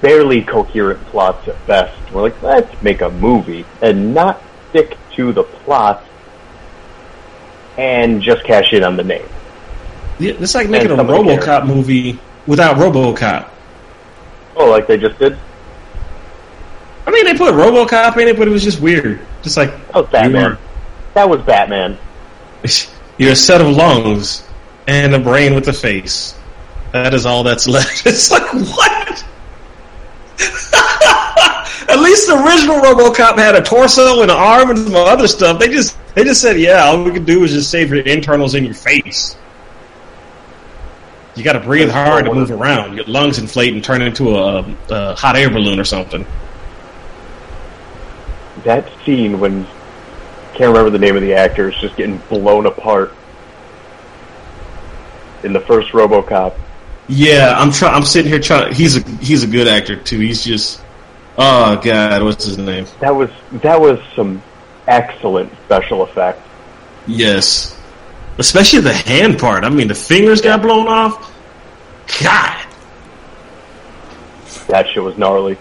[0.00, 2.12] barely coherent plots at best.
[2.12, 6.04] We're like, let's make a movie and not stick to the plot
[7.78, 9.26] and just cash in on the name.
[10.18, 13.48] Yeah, it's like making a RoboCop movie without RoboCop.
[14.56, 15.38] Oh, like they just did?
[17.10, 19.18] I mean, they put RoboCop in it, but it was just weird.
[19.42, 20.58] Just like That was Batman.
[21.14, 21.98] That was Batman.
[23.18, 24.46] you're a set of lungs
[24.86, 26.38] and a brain with a face.
[26.92, 28.06] That is all that's left.
[28.06, 29.24] It's like what?
[31.90, 35.58] At least the original RoboCop had a torso and an arm and some other stuff.
[35.58, 38.54] They just they just said, yeah, all we could do is just save your internals
[38.54, 39.36] in your face.
[41.34, 42.94] You got to breathe hard to move around.
[42.94, 46.24] Your lungs inflate and turn into a, a hot air balloon or something.
[48.64, 49.66] That scene when
[50.54, 53.14] can't remember the name of the actor is just getting blown apart
[55.42, 56.54] in the first RoboCop.
[57.08, 57.94] Yeah, I'm trying.
[57.94, 58.74] I'm sitting here trying.
[58.74, 60.18] He's a he's a good actor too.
[60.18, 60.82] He's just
[61.38, 62.86] oh god, what's his name?
[63.00, 63.30] That was
[63.62, 64.42] that was some
[64.86, 66.46] excellent special effects.
[67.06, 67.76] Yes,
[68.38, 69.64] especially the hand part.
[69.64, 71.34] I mean, the fingers got blown off.
[72.22, 72.66] God,
[74.68, 75.56] That shit was gnarly.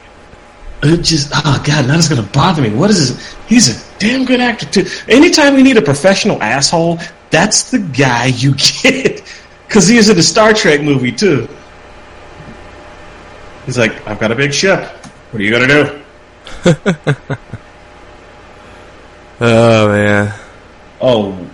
[0.84, 2.70] It just oh god, now it's gonna bother me.
[2.70, 3.36] What is this?
[3.48, 4.86] He's a damn good actor too.
[5.08, 7.00] Anytime you need a professional asshole,
[7.32, 9.24] that's the guy you get
[9.68, 11.48] because he is in the Star Trek movie too.
[13.66, 14.80] He's like, I've got a big ship.
[15.32, 17.36] What are you gonna do?
[19.42, 20.34] Oh man.
[21.00, 21.48] Oh,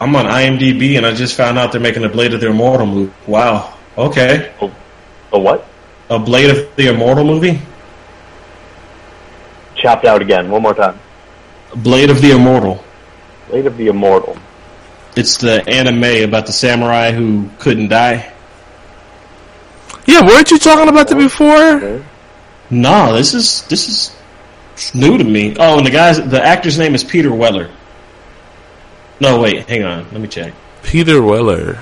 [0.00, 2.86] I'm on IMDb and I just found out they're making a Blade of the Immortal
[2.86, 3.12] movie.
[3.26, 3.76] Wow.
[3.98, 4.52] Okay,
[5.32, 5.66] A what?
[6.10, 7.60] a Blade of the Immortal movie.
[9.84, 10.50] Chopped out again.
[10.50, 10.98] One more time.
[11.76, 12.82] Blade of the Immortal.
[13.50, 14.38] Blade of the Immortal.
[15.14, 18.32] It's the anime about the samurai who couldn't die.
[20.06, 22.02] Yeah, weren't you talking about that oh, before?
[22.70, 25.54] No, this is this is new to me.
[25.58, 27.70] Oh, and the guy's the actor's name is Peter Weller.
[29.20, 30.10] No, wait, hang on.
[30.12, 30.54] Let me check.
[30.82, 31.78] Peter Weller.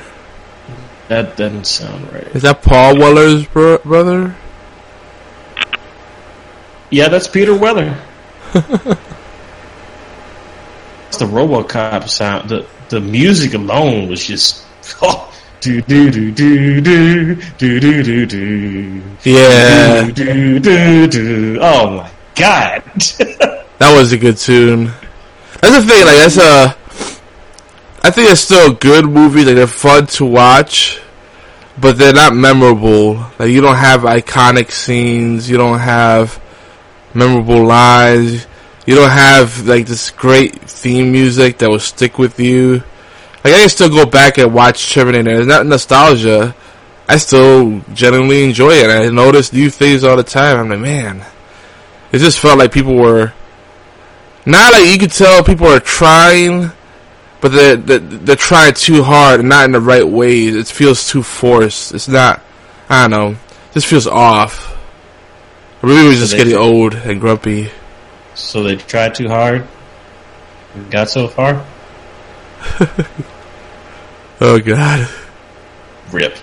[1.06, 2.26] That doesn't sound right.
[2.34, 4.34] Is that Paul Weller's bro- brother?
[6.92, 7.98] Yeah, that's Peter Weller.
[8.54, 8.66] it's
[11.16, 12.50] the RoboCop sound.
[12.50, 14.66] The the music alone was just
[15.02, 21.58] oh, do do do do do do do do do Yeah, do do do do.
[21.62, 22.82] Oh my god!
[23.78, 24.92] that was a good tune.
[25.62, 26.04] That's the thing.
[26.04, 26.76] Like that's a.
[28.04, 29.46] I think it's still a good movie.
[29.46, 31.00] Like they're fun to watch,
[31.80, 33.14] but they're not memorable.
[33.38, 35.48] Like you don't have iconic scenes.
[35.48, 36.41] You don't have
[37.14, 38.46] memorable lines.
[38.86, 42.82] You don't have like this great theme music that will stick with you.
[43.44, 45.38] Like I can still go back and watch Terminator.
[45.38, 46.54] It's not nostalgia.
[47.08, 48.90] I still genuinely enjoy it.
[48.90, 50.58] I notice new things all the time.
[50.58, 51.24] I'm like, man,
[52.12, 53.32] it just felt like people were
[54.44, 56.70] not like you could tell people are trying,
[57.40, 60.54] but they're they're, they're trying too hard and not in the right ways.
[60.56, 61.94] It feels too forced.
[61.94, 62.42] It's not.
[62.88, 63.38] I don't know.
[63.72, 64.71] This feels off.
[65.82, 67.70] Or maybe we're just getting old and grumpy.
[68.34, 69.66] so they tried too hard.
[70.74, 71.64] and Got so far.
[74.44, 75.08] Oh god.
[76.10, 76.36] Rip.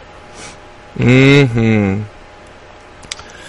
[0.96, 2.04] Hmm.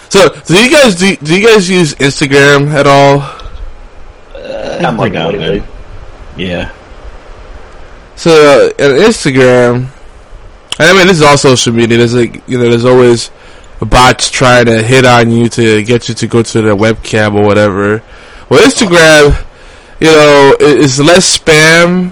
[0.09, 3.19] So, do you guys do, do you guys use Instagram at all?
[4.81, 5.63] Now and lately.
[6.35, 6.69] Yeah.
[8.17, 9.87] So, uh, on Instagram,
[10.79, 11.97] I mean, this is all social media.
[11.97, 13.31] There's like, you know, there's always
[13.85, 17.43] bots trying to hit on you to get you to go to their webcam or
[17.43, 18.03] whatever.
[18.49, 19.45] Well, Instagram,
[19.99, 22.11] you know, is less spam,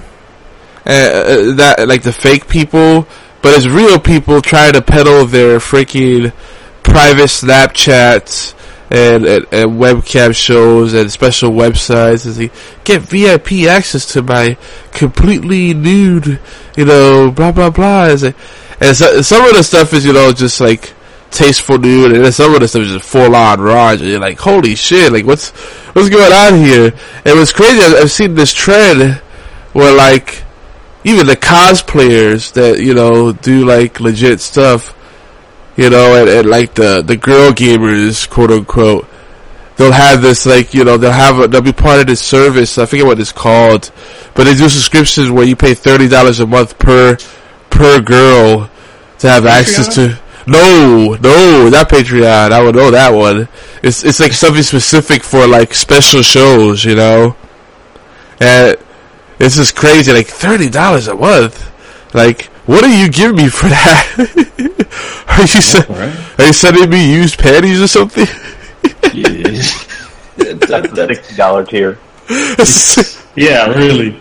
[0.85, 3.07] uh, uh, that like the fake people,
[3.41, 6.33] but it's real people trying to peddle their freaking
[6.83, 8.55] private Snapchats
[8.89, 12.49] and, and, and webcam shows and special websites and
[12.83, 14.57] get VIP access to my
[14.91, 16.39] completely nude,
[16.75, 18.05] you know, blah blah blah.
[18.05, 20.93] And so, some of the stuff is, you know, just like
[21.31, 23.59] tasteful dude, and then some of the stuff is just full on.
[23.59, 25.49] And you're like, holy shit, like what's
[25.93, 26.93] what's going on here?
[27.25, 29.21] It was crazy, I've, I've seen this trend
[29.73, 30.43] where like
[31.03, 34.95] even the cosplayers that you know do like legit stuff,
[35.77, 39.07] you know, and, and like the the girl gamers, quote unquote,
[39.77, 42.77] they'll have this like you know they'll have a, they'll be part of this service.
[42.77, 43.91] I forget what it's called,
[44.35, 47.17] but they do subscriptions where you pay thirty dollars a month per
[47.69, 48.69] per girl
[49.19, 50.19] to have access to.
[50.47, 52.51] No, no, not Patreon.
[52.51, 53.47] I would know that one.
[53.83, 57.35] It's it's like something specific for like special shows, you know.
[58.39, 58.77] And
[59.37, 60.11] this is crazy.
[60.13, 61.65] Like thirty dollars a month.
[62.13, 64.15] Like, what do you give me for that?
[65.27, 66.39] are you se- Right.
[66.39, 68.25] are you sending me used panties or something?
[69.13, 69.43] Yeah.
[70.37, 71.99] That's the sixty dollar tier.
[73.35, 74.19] Yeah, really.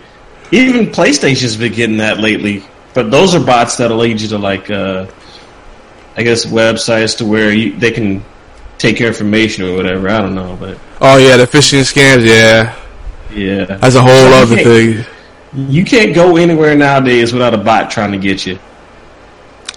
[0.52, 2.62] Even PlayStation's been getting that lately.
[2.94, 5.06] But those are bots that'll lead you to like, uh,
[6.18, 8.24] I guess websites to where you, they can
[8.76, 10.08] take your information or whatever.
[10.08, 12.26] I don't know, but oh yeah, the phishing scams.
[12.26, 12.76] Yeah,
[13.32, 15.04] yeah, that's a whole other thing.
[15.54, 18.58] you can't go anywhere nowadays without a bot trying to get you.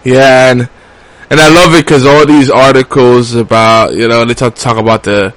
[0.04, 0.62] Yeah, and
[1.30, 5.04] and I love it because all these articles about you know they talk talk about
[5.04, 5.36] the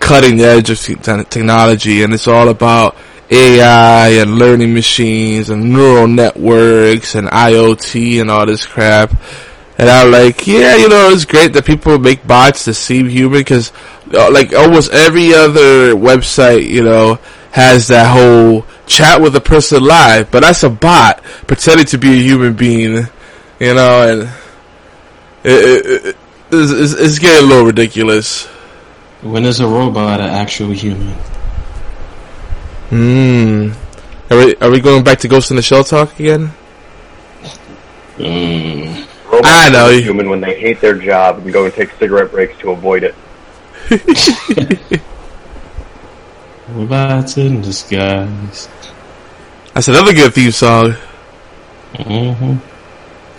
[0.00, 0.94] cutting edge of te-
[1.24, 2.96] technology, and it's all about
[3.28, 9.12] AI and learning machines and neural networks and IoT and all this crap.
[9.78, 13.40] And I'm like, yeah, you know, it's great that people make bots to seem human
[13.40, 13.72] because,
[14.10, 17.18] like, almost every other website, you know,
[17.50, 22.20] has that whole chat with a person live, but that's a bot pretending to be
[22.20, 23.06] a human being,
[23.60, 24.22] you know, and
[25.44, 26.16] it, it, it,
[26.50, 28.46] it's, it's, it's getting a little ridiculous.
[29.22, 31.14] When is a robot an actual human?
[32.88, 33.72] Hmm.
[34.30, 36.52] Are we are we going back to Ghost in the Shell talk again?
[38.16, 39.06] Mm.
[39.36, 39.88] Robots I know.
[39.88, 43.02] are human when they hate their job and go and take cigarette breaks to avoid
[43.04, 43.14] it.
[46.68, 48.68] Robots in disguise.
[49.74, 50.94] That's another good theme song.
[51.94, 52.56] Mm-hmm.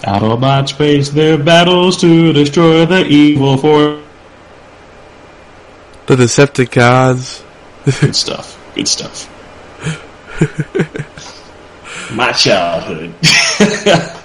[0.01, 4.03] Autobots face their battles to destroy the evil force.
[6.05, 7.43] The Decepticons.
[7.99, 8.73] Good stuff.
[8.75, 9.33] Good stuff.
[12.13, 13.13] My childhood.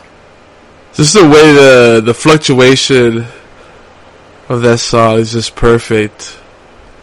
[0.94, 3.24] Just the way the the fluctuation
[4.48, 6.38] of that song is just perfect.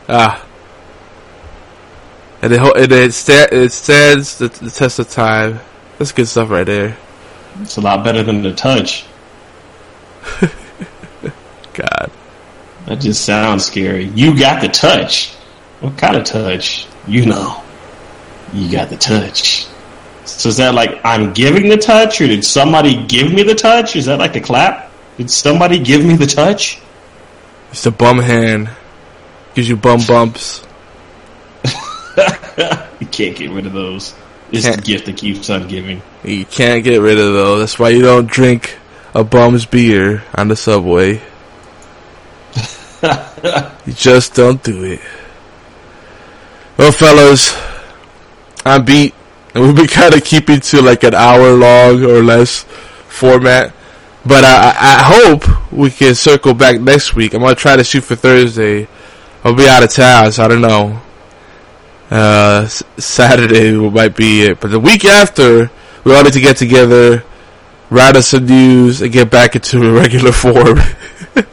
[0.07, 0.45] Ah,
[2.41, 5.59] and it and it, sta- it stands the, the test of time.
[5.97, 6.97] That's good stuff right there.
[7.61, 9.05] it's a lot better than the touch.
[11.73, 12.11] God,
[12.85, 14.05] That just sounds scary.
[14.05, 15.33] You got the touch.
[15.79, 16.85] What kind of touch?
[17.07, 17.63] You know.
[18.53, 19.65] You got the touch.
[20.39, 23.97] So is that like I'm giving the touch, or did somebody give me the touch?
[23.97, 24.89] Is that like a clap?
[25.17, 26.79] Did somebody give me the touch?
[27.71, 28.69] it's the bum hand.
[29.53, 30.65] Gives you bum bumps.
[32.99, 34.13] You can't get rid of those.
[34.51, 34.85] It's the Can't.
[34.85, 36.01] gift that keeps on giving.
[36.23, 37.59] You can't get rid of those.
[37.61, 38.77] That's why you don't drink
[39.13, 41.21] a bum's beer on the subway.
[43.85, 44.99] you just don't do it.
[46.77, 47.57] Well, fellas,
[48.65, 49.13] I'm beat,
[49.59, 52.63] and we'll be kind of keeping to like an hour long or less
[53.09, 53.73] format.
[54.25, 57.33] But I, I I hope we can circle back next week.
[57.33, 58.87] I'm gonna try to shoot for Thursday.
[59.43, 61.01] I'll be out of town, so I don't know.
[62.09, 65.69] Uh, Saturday might be it, but the week after,
[66.05, 67.23] we all need to get together,
[67.89, 70.79] write us some news, and get back into a regular form.
[71.35, 71.43] I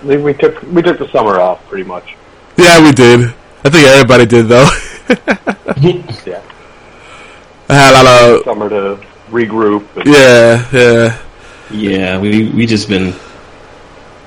[0.00, 2.14] think we took we took the summer off pretty much.
[2.56, 3.34] yeah, we did.
[3.64, 4.68] I think everybody did though.
[6.26, 6.42] Yeah,
[7.68, 9.84] I had a lot of summer to regroup.
[9.96, 11.22] And yeah, yeah.
[11.70, 13.14] Yeah, we we just been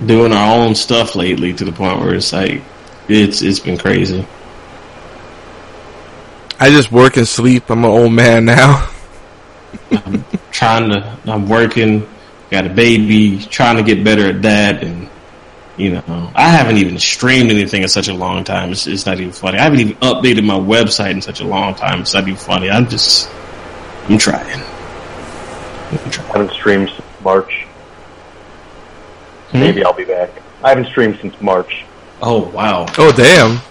[0.06, 2.62] doing our own stuff lately to the point where it's like
[3.08, 4.26] it's it's been crazy.
[6.60, 7.70] I just work and sleep.
[7.70, 8.90] I'm an old man now.
[9.92, 12.06] I'm Trying to, I'm working,
[12.52, 15.10] got a baby, trying to get better at that, and
[15.80, 18.72] you know, I haven't even streamed anything in such a long time.
[18.72, 19.58] It's, it's not even funny.
[19.58, 22.02] I haven't even updated my website in such a long time.
[22.02, 22.70] It's not even funny.
[22.70, 23.30] I'm just,
[24.10, 24.62] I'm trying.
[25.92, 26.30] I'm trying.
[26.30, 27.64] I haven't streamed since March.
[29.52, 29.60] Hmm?
[29.60, 30.30] Maybe I'll be back.
[30.64, 31.86] I haven't streamed since March.
[32.22, 32.86] Oh wow.
[32.98, 33.62] Oh damn.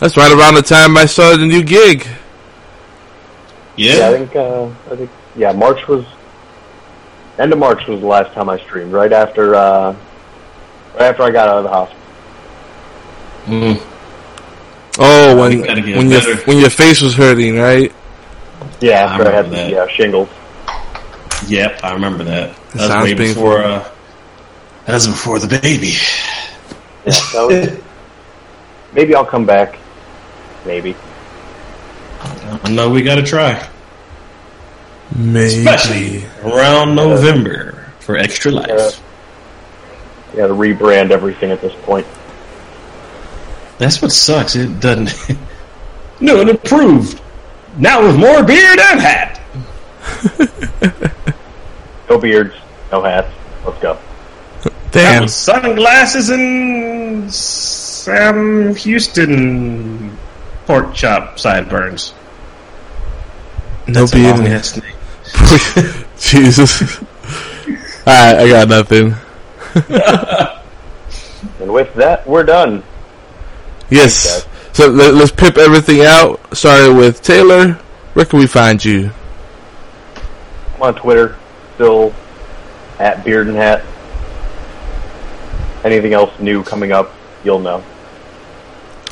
[0.00, 2.06] That's right around the time I started the new gig.
[3.76, 6.04] Yeah, I think uh, I think yeah, March was
[7.38, 8.92] end of March was the last time I streamed.
[8.92, 9.96] Right after uh,
[10.94, 12.00] right after I got out of the hospital.
[13.46, 13.90] Mm.
[14.98, 17.92] Oh, when We gotta when your when your face was hurting, right?
[18.80, 20.28] Yeah, I after I, had remember the uh, shingles.
[21.48, 22.56] Yep, I remember that.
[22.56, 23.42] That was sounds way painful.
[23.42, 23.64] before.
[23.64, 23.90] Uh,
[24.86, 25.92] that was before the baby.
[27.04, 27.78] Yeah, so
[28.92, 29.78] maybe I'll come back.
[30.64, 30.96] Maybe.
[32.20, 33.68] I know we got to try,
[35.14, 35.58] Maybe.
[35.58, 39.02] especially around November for Extra Life.
[40.34, 42.04] You got to rebrand everything at this point.
[43.78, 44.56] That's what sucks.
[44.56, 45.38] It doesn't.
[46.20, 47.20] no, and improved.
[47.78, 49.40] Now with more beard and hat.
[52.08, 52.54] No beards,
[52.92, 53.32] no hats.
[53.64, 53.98] Let's go.
[54.90, 55.26] Damn.
[55.26, 60.16] sunglasses and Sam Houston
[60.66, 62.14] pork chop sideburns.
[63.86, 66.06] No That's a long beard.
[66.18, 66.98] Jesus.
[68.06, 69.14] Alright, I got nothing.
[71.60, 72.82] And with that, we're done.
[73.90, 74.46] Yes.
[74.72, 76.40] So let, let's pip everything out.
[76.56, 77.72] Starting with Taylor.
[78.14, 79.10] Where can we find you?
[80.76, 81.36] I'm on Twitter,
[81.74, 82.14] still
[82.98, 83.84] at Beard and Hat.
[85.84, 87.12] Anything else new coming up,
[87.44, 87.84] you'll know.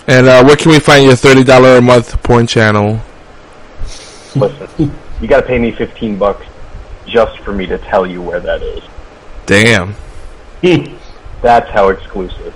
[0.06, 3.00] And uh, where can we find your thirty dollar a month porn channel?
[4.34, 6.46] Listen, you got to pay me 15 bucks
[7.06, 8.82] just for me to tell you where that is.
[9.44, 9.94] Damn.
[11.42, 12.54] That's how exclusive.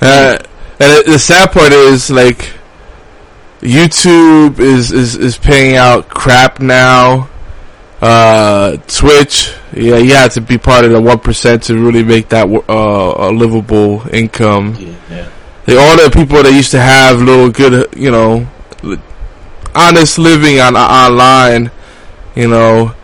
[0.00, 0.38] Uh,
[0.78, 2.52] and the sad part is like
[3.60, 7.28] YouTube is is is paying out crap now.
[8.00, 12.28] Uh, Twitch, yeah, you have to be part of the one percent to really make
[12.28, 14.76] that uh, a livable income.
[15.10, 15.28] Yeah.
[15.64, 18.46] They all the people that used to have little good, you know,
[19.74, 21.70] honest living on online,
[22.36, 22.94] you know,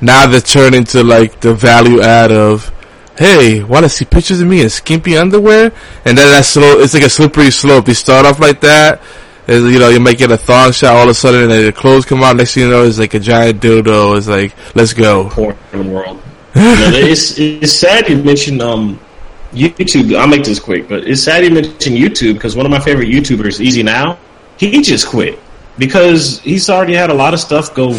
[0.00, 2.72] now they're turning to like the value add of,
[3.18, 5.72] hey, want to see pictures of me in skimpy underwear?
[6.04, 6.78] And then that's slow.
[6.80, 7.86] It's like a slippery slope.
[7.86, 9.02] They start off like that.
[9.46, 11.66] And, you know, you might get a thong shot all of a sudden, and then
[11.66, 12.36] the clothes come out.
[12.36, 14.16] Next thing you know, it's like a giant dildo.
[14.16, 15.28] It's like, let's go.
[15.30, 15.56] porn
[15.90, 16.20] world.
[16.54, 19.00] you it's, it's sad you mentioned um,
[19.52, 20.16] YouTube.
[20.16, 23.08] I'll make this quick, but it's sad you mentioned YouTube because one of my favorite
[23.08, 24.18] YouTubers, Easy Now,
[24.56, 25.38] he just quit
[25.78, 27.92] because he's already had a lot of stuff go,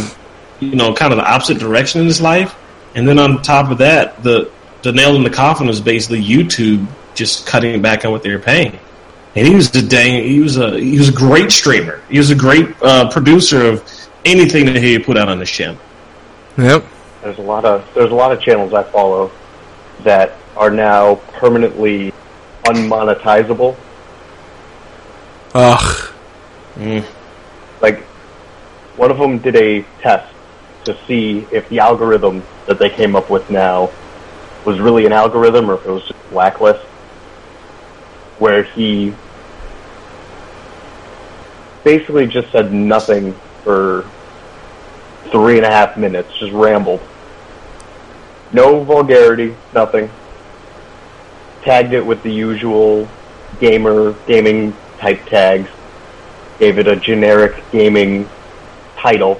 [0.62, 2.56] you know, kind of the opposite direction in his life,
[2.96, 4.50] and then on top of that, the
[4.84, 8.40] the nail in the coffin was basically YouTube just cutting back on what they were
[8.40, 8.80] paying.
[9.36, 12.02] And he was a dang, he was a he was a great streamer.
[12.10, 15.80] He was a great uh, producer of anything that he put out on his channel.
[16.58, 16.86] Yep.
[17.22, 19.32] There's a lot of there's a lot of channels I follow
[20.04, 22.14] that are now permanently
[22.64, 23.76] unmonetizable.
[25.54, 26.14] Ugh.
[27.82, 28.04] Like
[28.98, 30.31] one of them did a test
[30.86, 33.92] to see if the algorithm that they came up with now
[34.66, 36.84] was really an algorithm or if it was just blacklist.
[38.40, 39.14] Where he
[41.84, 44.06] basically just said nothing for
[45.32, 47.02] three and a half minutes, just rambled.
[48.52, 50.10] No vulgarity, nothing.
[51.64, 53.08] Tagged it with the usual
[53.60, 55.70] gamer, gaming type tags.
[56.60, 58.28] Gave it a generic gaming
[58.98, 59.40] title.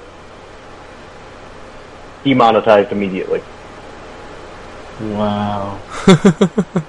[2.24, 3.42] Demonetized immediately.
[5.00, 5.80] Wow.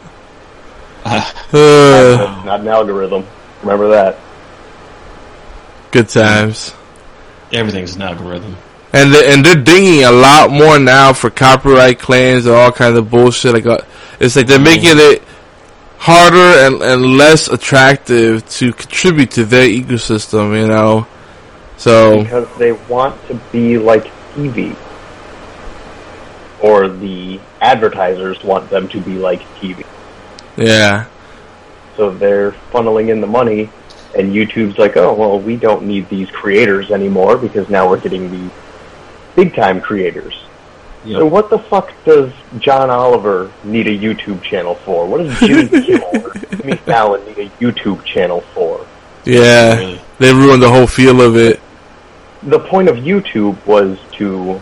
[1.06, 3.26] Uh, Not an algorithm.
[3.62, 4.18] Remember that.
[5.92, 6.74] good times.
[7.52, 8.56] Everything's an algorithm.
[8.94, 12.98] And they, and they're dinging a lot more now for copyright claims and all kinds
[12.98, 13.54] of bullshit.
[13.54, 13.80] Like uh,
[14.20, 15.22] it's like they're making it
[15.98, 20.60] harder and, and less attractive to contribute to their ecosystem.
[20.60, 21.06] You know,
[21.78, 24.06] so because they want to be like
[24.36, 24.76] TV.
[26.64, 29.86] Or the advertisers want them to be like TV.
[30.58, 31.06] yeah,
[31.98, 33.70] So they're funneling in the money,
[34.18, 38.32] and YouTube's like, oh, well, we don't need these creators anymore because now we're getting
[38.32, 38.52] the
[39.36, 40.34] big time creators.
[41.06, 45.06] So what the fuck does John Oliver need a YouTube channel for?
[45.06, 48.88] What does Jimmy Kimmel or Jimmy Fallon need a YouTube channel for?
[49.26, 51.60] yeah, they ruined the whole feel of it.
[52.44, 54.62] the point of YouTube was to,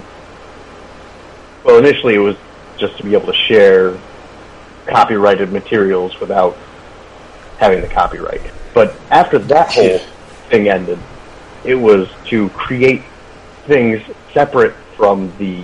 [1.64, 2.36] well, initially it was
[2.78, 3.98] just to be able to share
[4.88, 6.58] copyrighted materials without
[7.58, 8.42] having the copyright.
[8.74, 9.98] But after that whole
[10.50, 11.00] thing ended,
[11.64, 13.04] it was to create
[13.68, 14.02] things
[14.34, 15.64] separate from the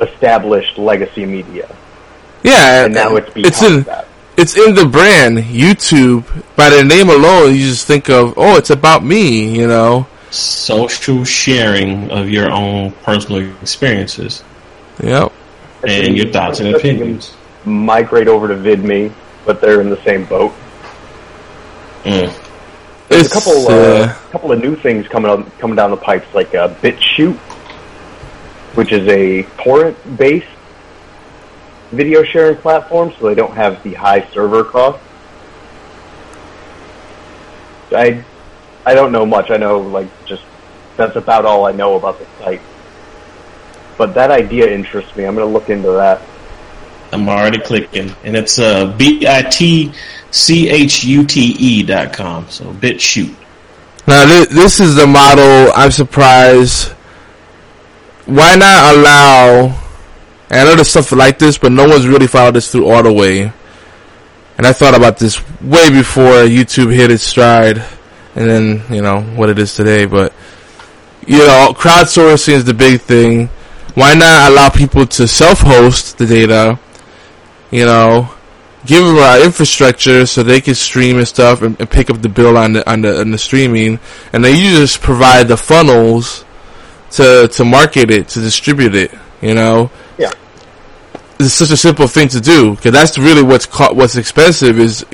[0.00, 1.74] established legacy media.
[2.42, 4.06] Yeah, And now it's it's in that.
[4.36, 6.24] it's in the brand YouTube.
[6.56, 9.58] By the name alone, you just think of oh, it's about me.
[9.58, 10.06] You know.
[10.30, 14.42] Social sharing of your own personal experiences
[15.02, 15.32] Yep.
[15.86, 17.36] and your thoughts and opinions.
[17.64, 19.12] Migrate over to VidMe,
[19.44, 20.52] but they're in the same boat.
[22.04, 22.40] Mm.
[23.08, 25.96] There's It's, a couple, uh, uh, couple of new things coming up, coming down the
[25.96, 27.36] pipes, like uh, BitChute,
[28.76, 30.46] which is a torrent-based
[31.92, 35.02] video sharing platform, so they don't have the high server cost.
[37.92, 38.24] I,
[38.84, 39.50] I don't know much.
[39.50, 40.42] I know like just
[40.96, 42.60] that's about all I know about the site.
[43.96, 45.24] But that idea interests me.
[45.24, 46.20] I'm going to look into that.
[47.12, 49.92] I'm already clicking, and it's uh, b i t
[50.32, 52.48] c h u t e dot com.
[52.48, 53.34] So BitChute.
[54.06, 55.72] Now this, this is the model.
[55.74, 56.88] I'm surprised.
[58.26, 59.80] Why not allow?
[60.50, 63.02] And I know there's stuff like this, but no one's really followed this through all
[63.02, 63.52] the way.
[64.56, 67.78] And I thought about this way before YouTube hit its stride,
[68.34, 70.06] and then you know what it is today.
[70.06, 70.32] But
[71.26, 73.50] you know, crowdsourcing is the big thing.
[73.94, 76.78] Why not allow people to self-host the data?
[77.70, 78.28] You know,
[78.86, 82.28] give them our infrastructure so they can stream and stuff and, and pick up the
[82.28, 83.98] bill on the on the on the streaming,
[84.32, 86.44] and then you just provide the funnels
[87.12, 89.12] to to market it to distribute it.
[89.40, 89.90] You know.
[91.40, 95.04] It's such a simple thing to do because that's really what's what's expensive is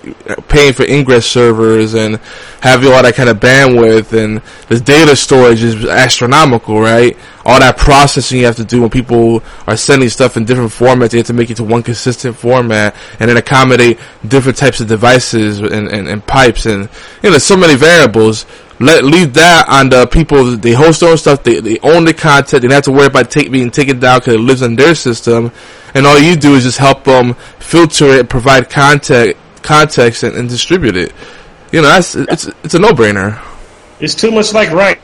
[0.48, 2.16] paying for ingress servers and
[2.60, 7.16] having all that kind of bandwidth and the data storage is astronomical, right?
[7.46, 11.12] All that processing you have to do when people are sending stuff in different formats,
[11.12, 13.98] you have to make it to one consistent format and then accommodate
[14.28, 18.44] different types of devices and, and, and pipes and you know there's so many variables.
[18.80, 20.56] Let leave that on the people.
[20.56, 21.42] They host their own stuff.
[21.42, 22.62] They they own the content.
[22.62, 24.94] They don't have to worry about take, being taken down because it lives on their
[24.94, 25.52] system.
[25.92, 30.48] And all you do is just help them filter it, provide context, context, and, and
[30.48, 31.12] distribute it.
[31.72, 33.38] You know, that's it's it's a no brainer.
[34.00, 34.98] It's too much like right,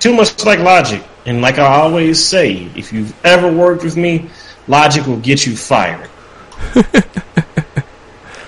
[0.00, 1.04] too much like logic.
[1.24, 4.28] And like I always say, if you've ever worked with me,
[4.66, 6.10] logic will get you fired.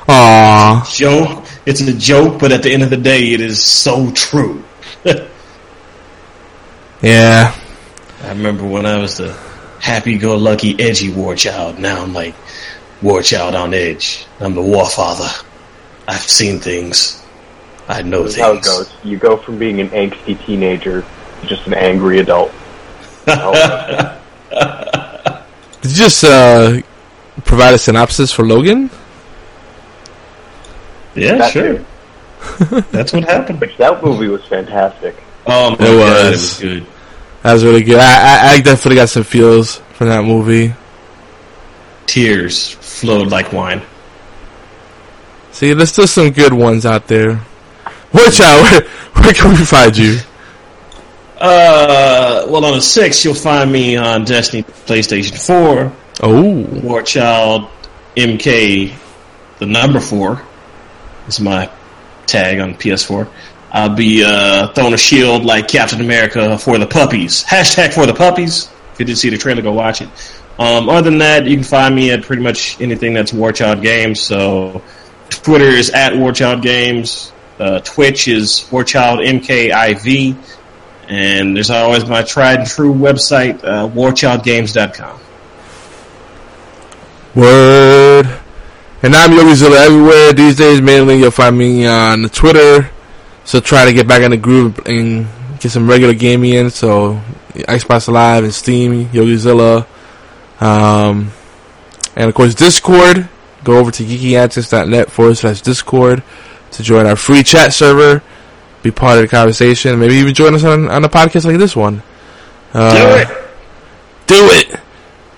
[0.09, 0.97] Aww.
[0.97, 1.46] Joke.
[1.67, 4.63] It's a joke, but at the end of the day, it is so true.
[7.03, 7.55] Yeah.
[8.23, 9.33] I remember when I was the
[9.81, 11.79] happy-go-lucky, edgy war child.
[11.79, 12.35] Now I'm like,
[13.03, 14.27] War Child on Edge.
[14.41, 15.29] I'm the War Father.
[16.09, 17.23] I've seen things.
[17.87, 18.47] I know This is things.
[18.47, 18.93] how it goes.
[19.05, 21.05] You go from being an angsty teenager
[21.43, 22.51] to just an angry adult.
[23.27, 24.11] Did
[25.83, 26.81] you just uh,
[27.45, 28.89] provide a synopsis for Logan?
[31.23, 31.85] Yeah, that sure.
[32.93, 33.61] That's what happened.
[33.61, 35.17] Which that movie was fantastic.
[35.47, 36.33] Oh my It god, it was.
[36.43, 36.87] was good.
[37.43, 37.99] That was really good.
[37.99, 40.75] I, I, I definitely got some feels from that movie.
[42.07, 43.83] Tears flowed like wine.
[45.53, 47.41] See, there's still some good ones out there.
[48.13, 48.63] Watch out!
[48.71, 48.81] Where,
[49.25, 50.19] where can we find you?
[51.39, 55.93] Uh, well, on the 6th, you'll find me on Destiny PlayStation 4,
[56.23, 57.69] Oh, War Child
[58.17, 58.95] MK,
[59.59, 60.37] the number 4
[61.29, 61.71] is my
[62.27, 63.29] tag on PS4.
[63.71, 67.45] I'll be uh, throwing a shield like Captain America for the puppies.
[67.45, 68.71] Hashtag for the puppies.
[68.93, 70.09] If you didn't see the trailer, go watch it.
[70.59, 73.83] Um, other than that, you can find me at pretty much anything that's War Child
[73.83, 74.21] Games.
[74.21, 74.83] So
[75.29, 77.33] Twitter is at War Child Games.
[77.59, 80.37] Uh, Twitch is War Child MKIV.
[81.09, 85.21] And there's always my tried and true website, uh, warchildgames.com.
[87.35, 88.41] word.
[89.07, 90.81] And I'm Yogizilla everywhere these days.
[90.81, 92.91] Mainly, you'll find me on Twitter.
[93.45, 95.29] So try to get back in the groove and
[95.61, 96.71] get some regular gaming in.
[96.71, 97.21] So
[97.55, 99.87] Xbox Live and Steam, Yogizilla.
[100.61, 101.31] Um,
[102.17, 103.29] and of course, Discord.
[103.63, 106.25] Go over to geekyantics.net forward slash Discord
[106.73, 108.25] to join our free chat server.
[108.83, 110.01] Be part of the conversation.
[110.01, 112.03] Maybe even join us on, on a podcast like this one.
[112.75, 113.29] Uh, Do it!
[114.27, 114.81] Do it!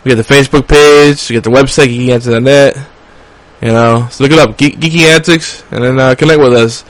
[0.05, 1.29] We got the Facebook page.
[1.29, 2.79] We got the website, geekyantics.net.
[3.61, 6.85] You know, so look it up, Geek, Geeky Antics, and then uh, connect with us.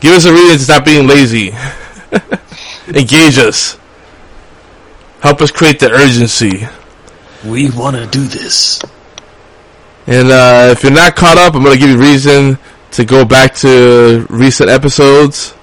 [0.00, 1.52] Give us a reason to stop being lazy.
[2.88, 3.78] Engage us.
[5.20, 6.66] Help us create the urgency.
[7.44, 8.80] We want to do this.
[10.06, 12.58] And uh, if you're not caught up, I'm going to give you reason
[12.92, 15.54] to go back to recent episodes,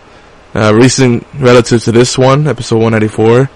[0.53, 3.41] uh, recent relative to this one, episode 194.
[3.41, 3.47] Uh,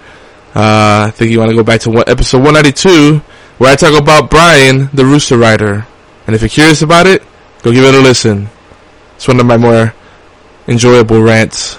[0.54, 3.18] I think you want to go back to one, episode 192,
[3.58, 5.86] where I talk about Brian, the Rooster Rider.
[6.28, 7.22] And if you're curious about it,
[7.62, 8.50] go give it a listen.
[9.16, 9.94] It's one of my more
[10.68, 11.78] enjoyable rants.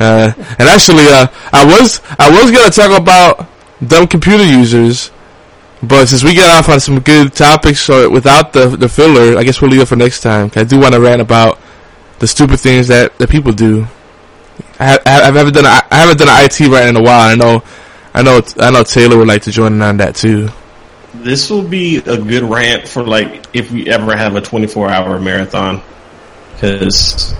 [0.00, 3.48] Uh, and actually, uh, I was I was gonna talk about
[3.86, 5.12] dumb computer users,
[5.80, 9.44] but since we got off on some good topics, so without the the filler, I
[9.44, 10.50] guess we'll leave it for next time.
[10.56, 11.60] I do want to rant about
[12.18, 13.86] the stupid things that, that people do.
[14.80, 17.30] I, I haven't done a, I haven't done an IT rant in a while.
[17.30, 17.62] I know,
[18.12, 20.48] I know, I know Taylor would like to join in on that too.
[21.22, 25.18] This will be a good rant for like if we ever have a 24 hour
[25.20, 25.82] marathon
[26.52, 27.34] because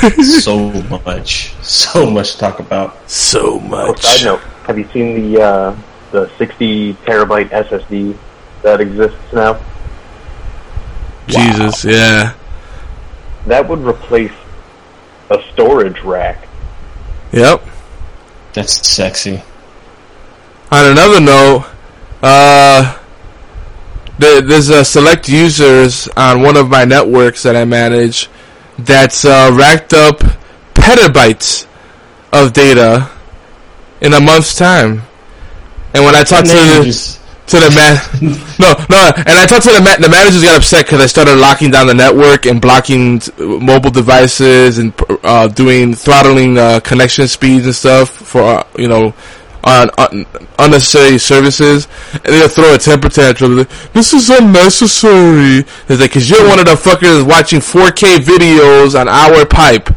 [0.42, 0.70] so
[1.04, 3.10] much, so much to talk about.
[3.10, 4.00] So much.
[4.02, 5.76] side note, have you seen the uh,
[6.10, 8.16] the 60 terabyte SSD
[8.62, 9.60] that exists now?
[11.26, 12.34] Jesus, yeah,
[13.46, 14.32] That would replace
[15.30, 16.48] a storage rack.
[17.32, 17.62] yep.
[18.54, 19.42] That's sexy.
[20.70, 21.66] On another note,
[22.22, 22.98] uh,
[24.18, 28.28] there's uh, select users on one of my networks that I manage
[28.78, 30.18] that's uh, racked up
[30.74, 31.66] petabytes
[32.32, 33.10] of data
[34.00, 35.02] in a month's time.
[35.94, 37.18] And when I talked to the,
[37.48, 37.96] to the man,
[38.58, 41.36] no, no, and I talked to the ma- the managers got upset because I started
[41.36, 47.28] locking down the network and blocking t- mobile devices and uh, doing throttling uh, connection
[47.28, 49.12] speeds and stuff for uh, you know
[49.64, 50.26] on, on
[50.58, 51.88] unnecessary services.
[52.14, 53.56] And they'll throw a temper tantrum.
[53.58, 55.58] like, This is unnecessary.
[55.88, 59.88] It's like because you're one of the fuckers watching 4K videos on our pipe.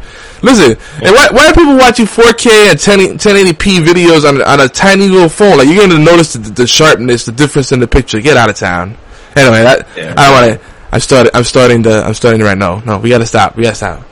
[0.42, 4.68] Listen, and why, why are people watching 4K and 10, 1080p videos on, on a
[4.68, 5.58] tiny little phone?
[5.58, 8.20] Like, you're going to notice the, the sharpness, the difference in the picture.
[8.20, 8.96] Get out of town.
[9.34, 10.14] Anyway, that, Yeah.
[10.16, 12.80] I don't want to, I'm starting, I'm starting to, I'm starting to right now.
[12.86, 13.56] No, we got to stop.
[13.56, 14.02] We got to stop.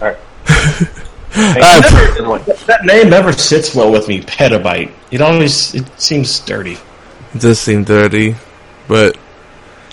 [0.00, 0.16] Alright.
[1.36, 4.20] Uh, that name never sits well with me.
[4.20, 4.92] Petabyte.
[5.10, 6.76] It always it seems dirty.
[7.34, 8.36] It does seem dirty,
[8.88, 9.16] but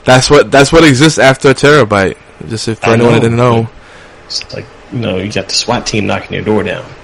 [0.04, 2.18] that's what, that's what exists after a terabyte.
[2.48, 3.20] Just if I anyone know.
[3.20, 3.70] didn't know.
[4.26, 6.86] It's like you know you got the SWAT team knocking your door down.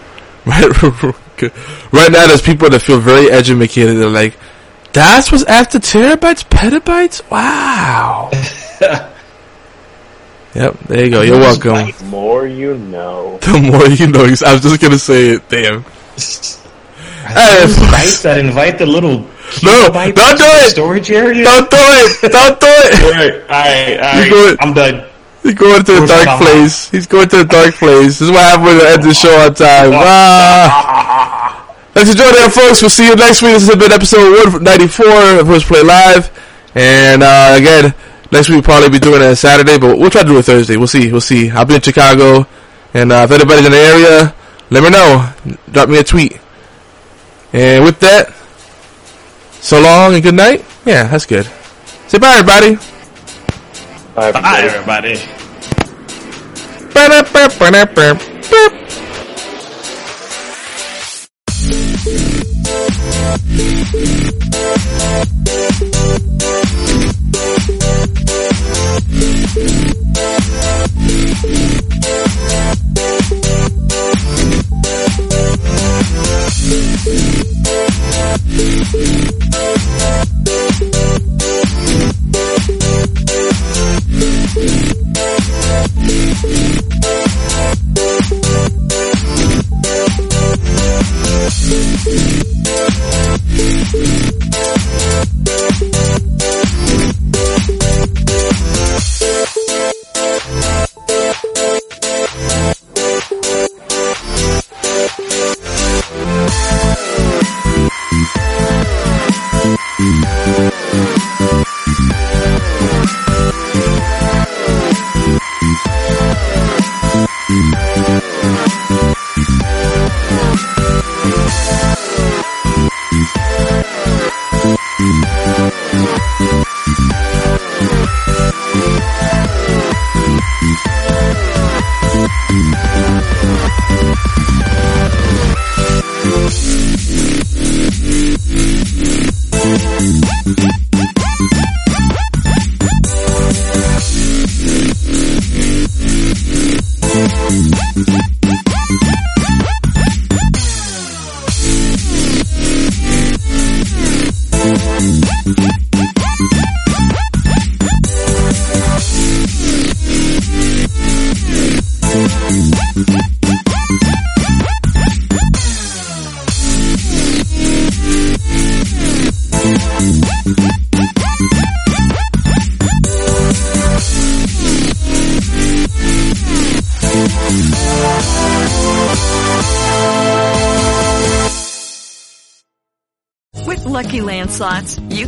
[0.47, 1.51] Right,
[1.91, 3.97] right now, there's people that feel very educated.
[3.97, 4.35] They're like,
[4.93, 7.29] "That's what's after terabytes, petabytes.
[7.29, 8.31] Wow."
[10.57, 11.21] yep, there you go.
[11.21, 11.91] You're welcome.
[11.91, 13.39] The more you know.
[13.47, 14.25] The more you know.
[14.25, 15.47] I was just gonna say it.
[15.49, 15.83] Damn.
[17.27, 19.19] Hey, bytes that invite the little
[19.63, 20.69] No, don't do it!
[20.71, 21.43] storage area.
[21.43, 22.31] Don't do it!
[22.31, 22.93] Don't do it!
[23.03, 24.29] Alright, alright, alright.
[24.29, 24.57] good.
[24.59, 25.07] I'm done.
[25.43, 26.89] He's going to the Where's dark place.
[26.89, 28.19] He's going to the dark place.
[28.19, 29.91] This is what happened I end the show on time.
[29.95, 31.75] Ah.
[31.93, 32.81] Thanks for joining us, folks.
[32.81, 33.53] We'll see you next week.
[33.53, 36.29] This has been episode 194 of HorsePLAY Live.
[36.75, 37.93] And uh, again,
[38.31, 40.43] Next week we'll probably be doing it on Saturday, but we'll try to do it
[40.43, 40.75] Thursday.
[40.75, 41.11] We'll see.
[41.11, 41.49] We'll see.
[41.49, 42.45] I'll be in Chicago,
[42.93, 44.35] and uh, if anybody's in the area,
[44.69, 45.31] let me know.
[45.71, 46.37] Drop me a tweet.
[47.53, 48.33] And with that,
[49.61, 50.65] so long and good night.
[50.85, 51.45] Yeah, that's good.
[52.07, 52.75] Say bye, everybody.
[54.13, 55.15] Bye, everybody.
[56.93, 57.21] Bye,
[57.73, 58.37] everybody.
[68.99, 69.87] Everybody.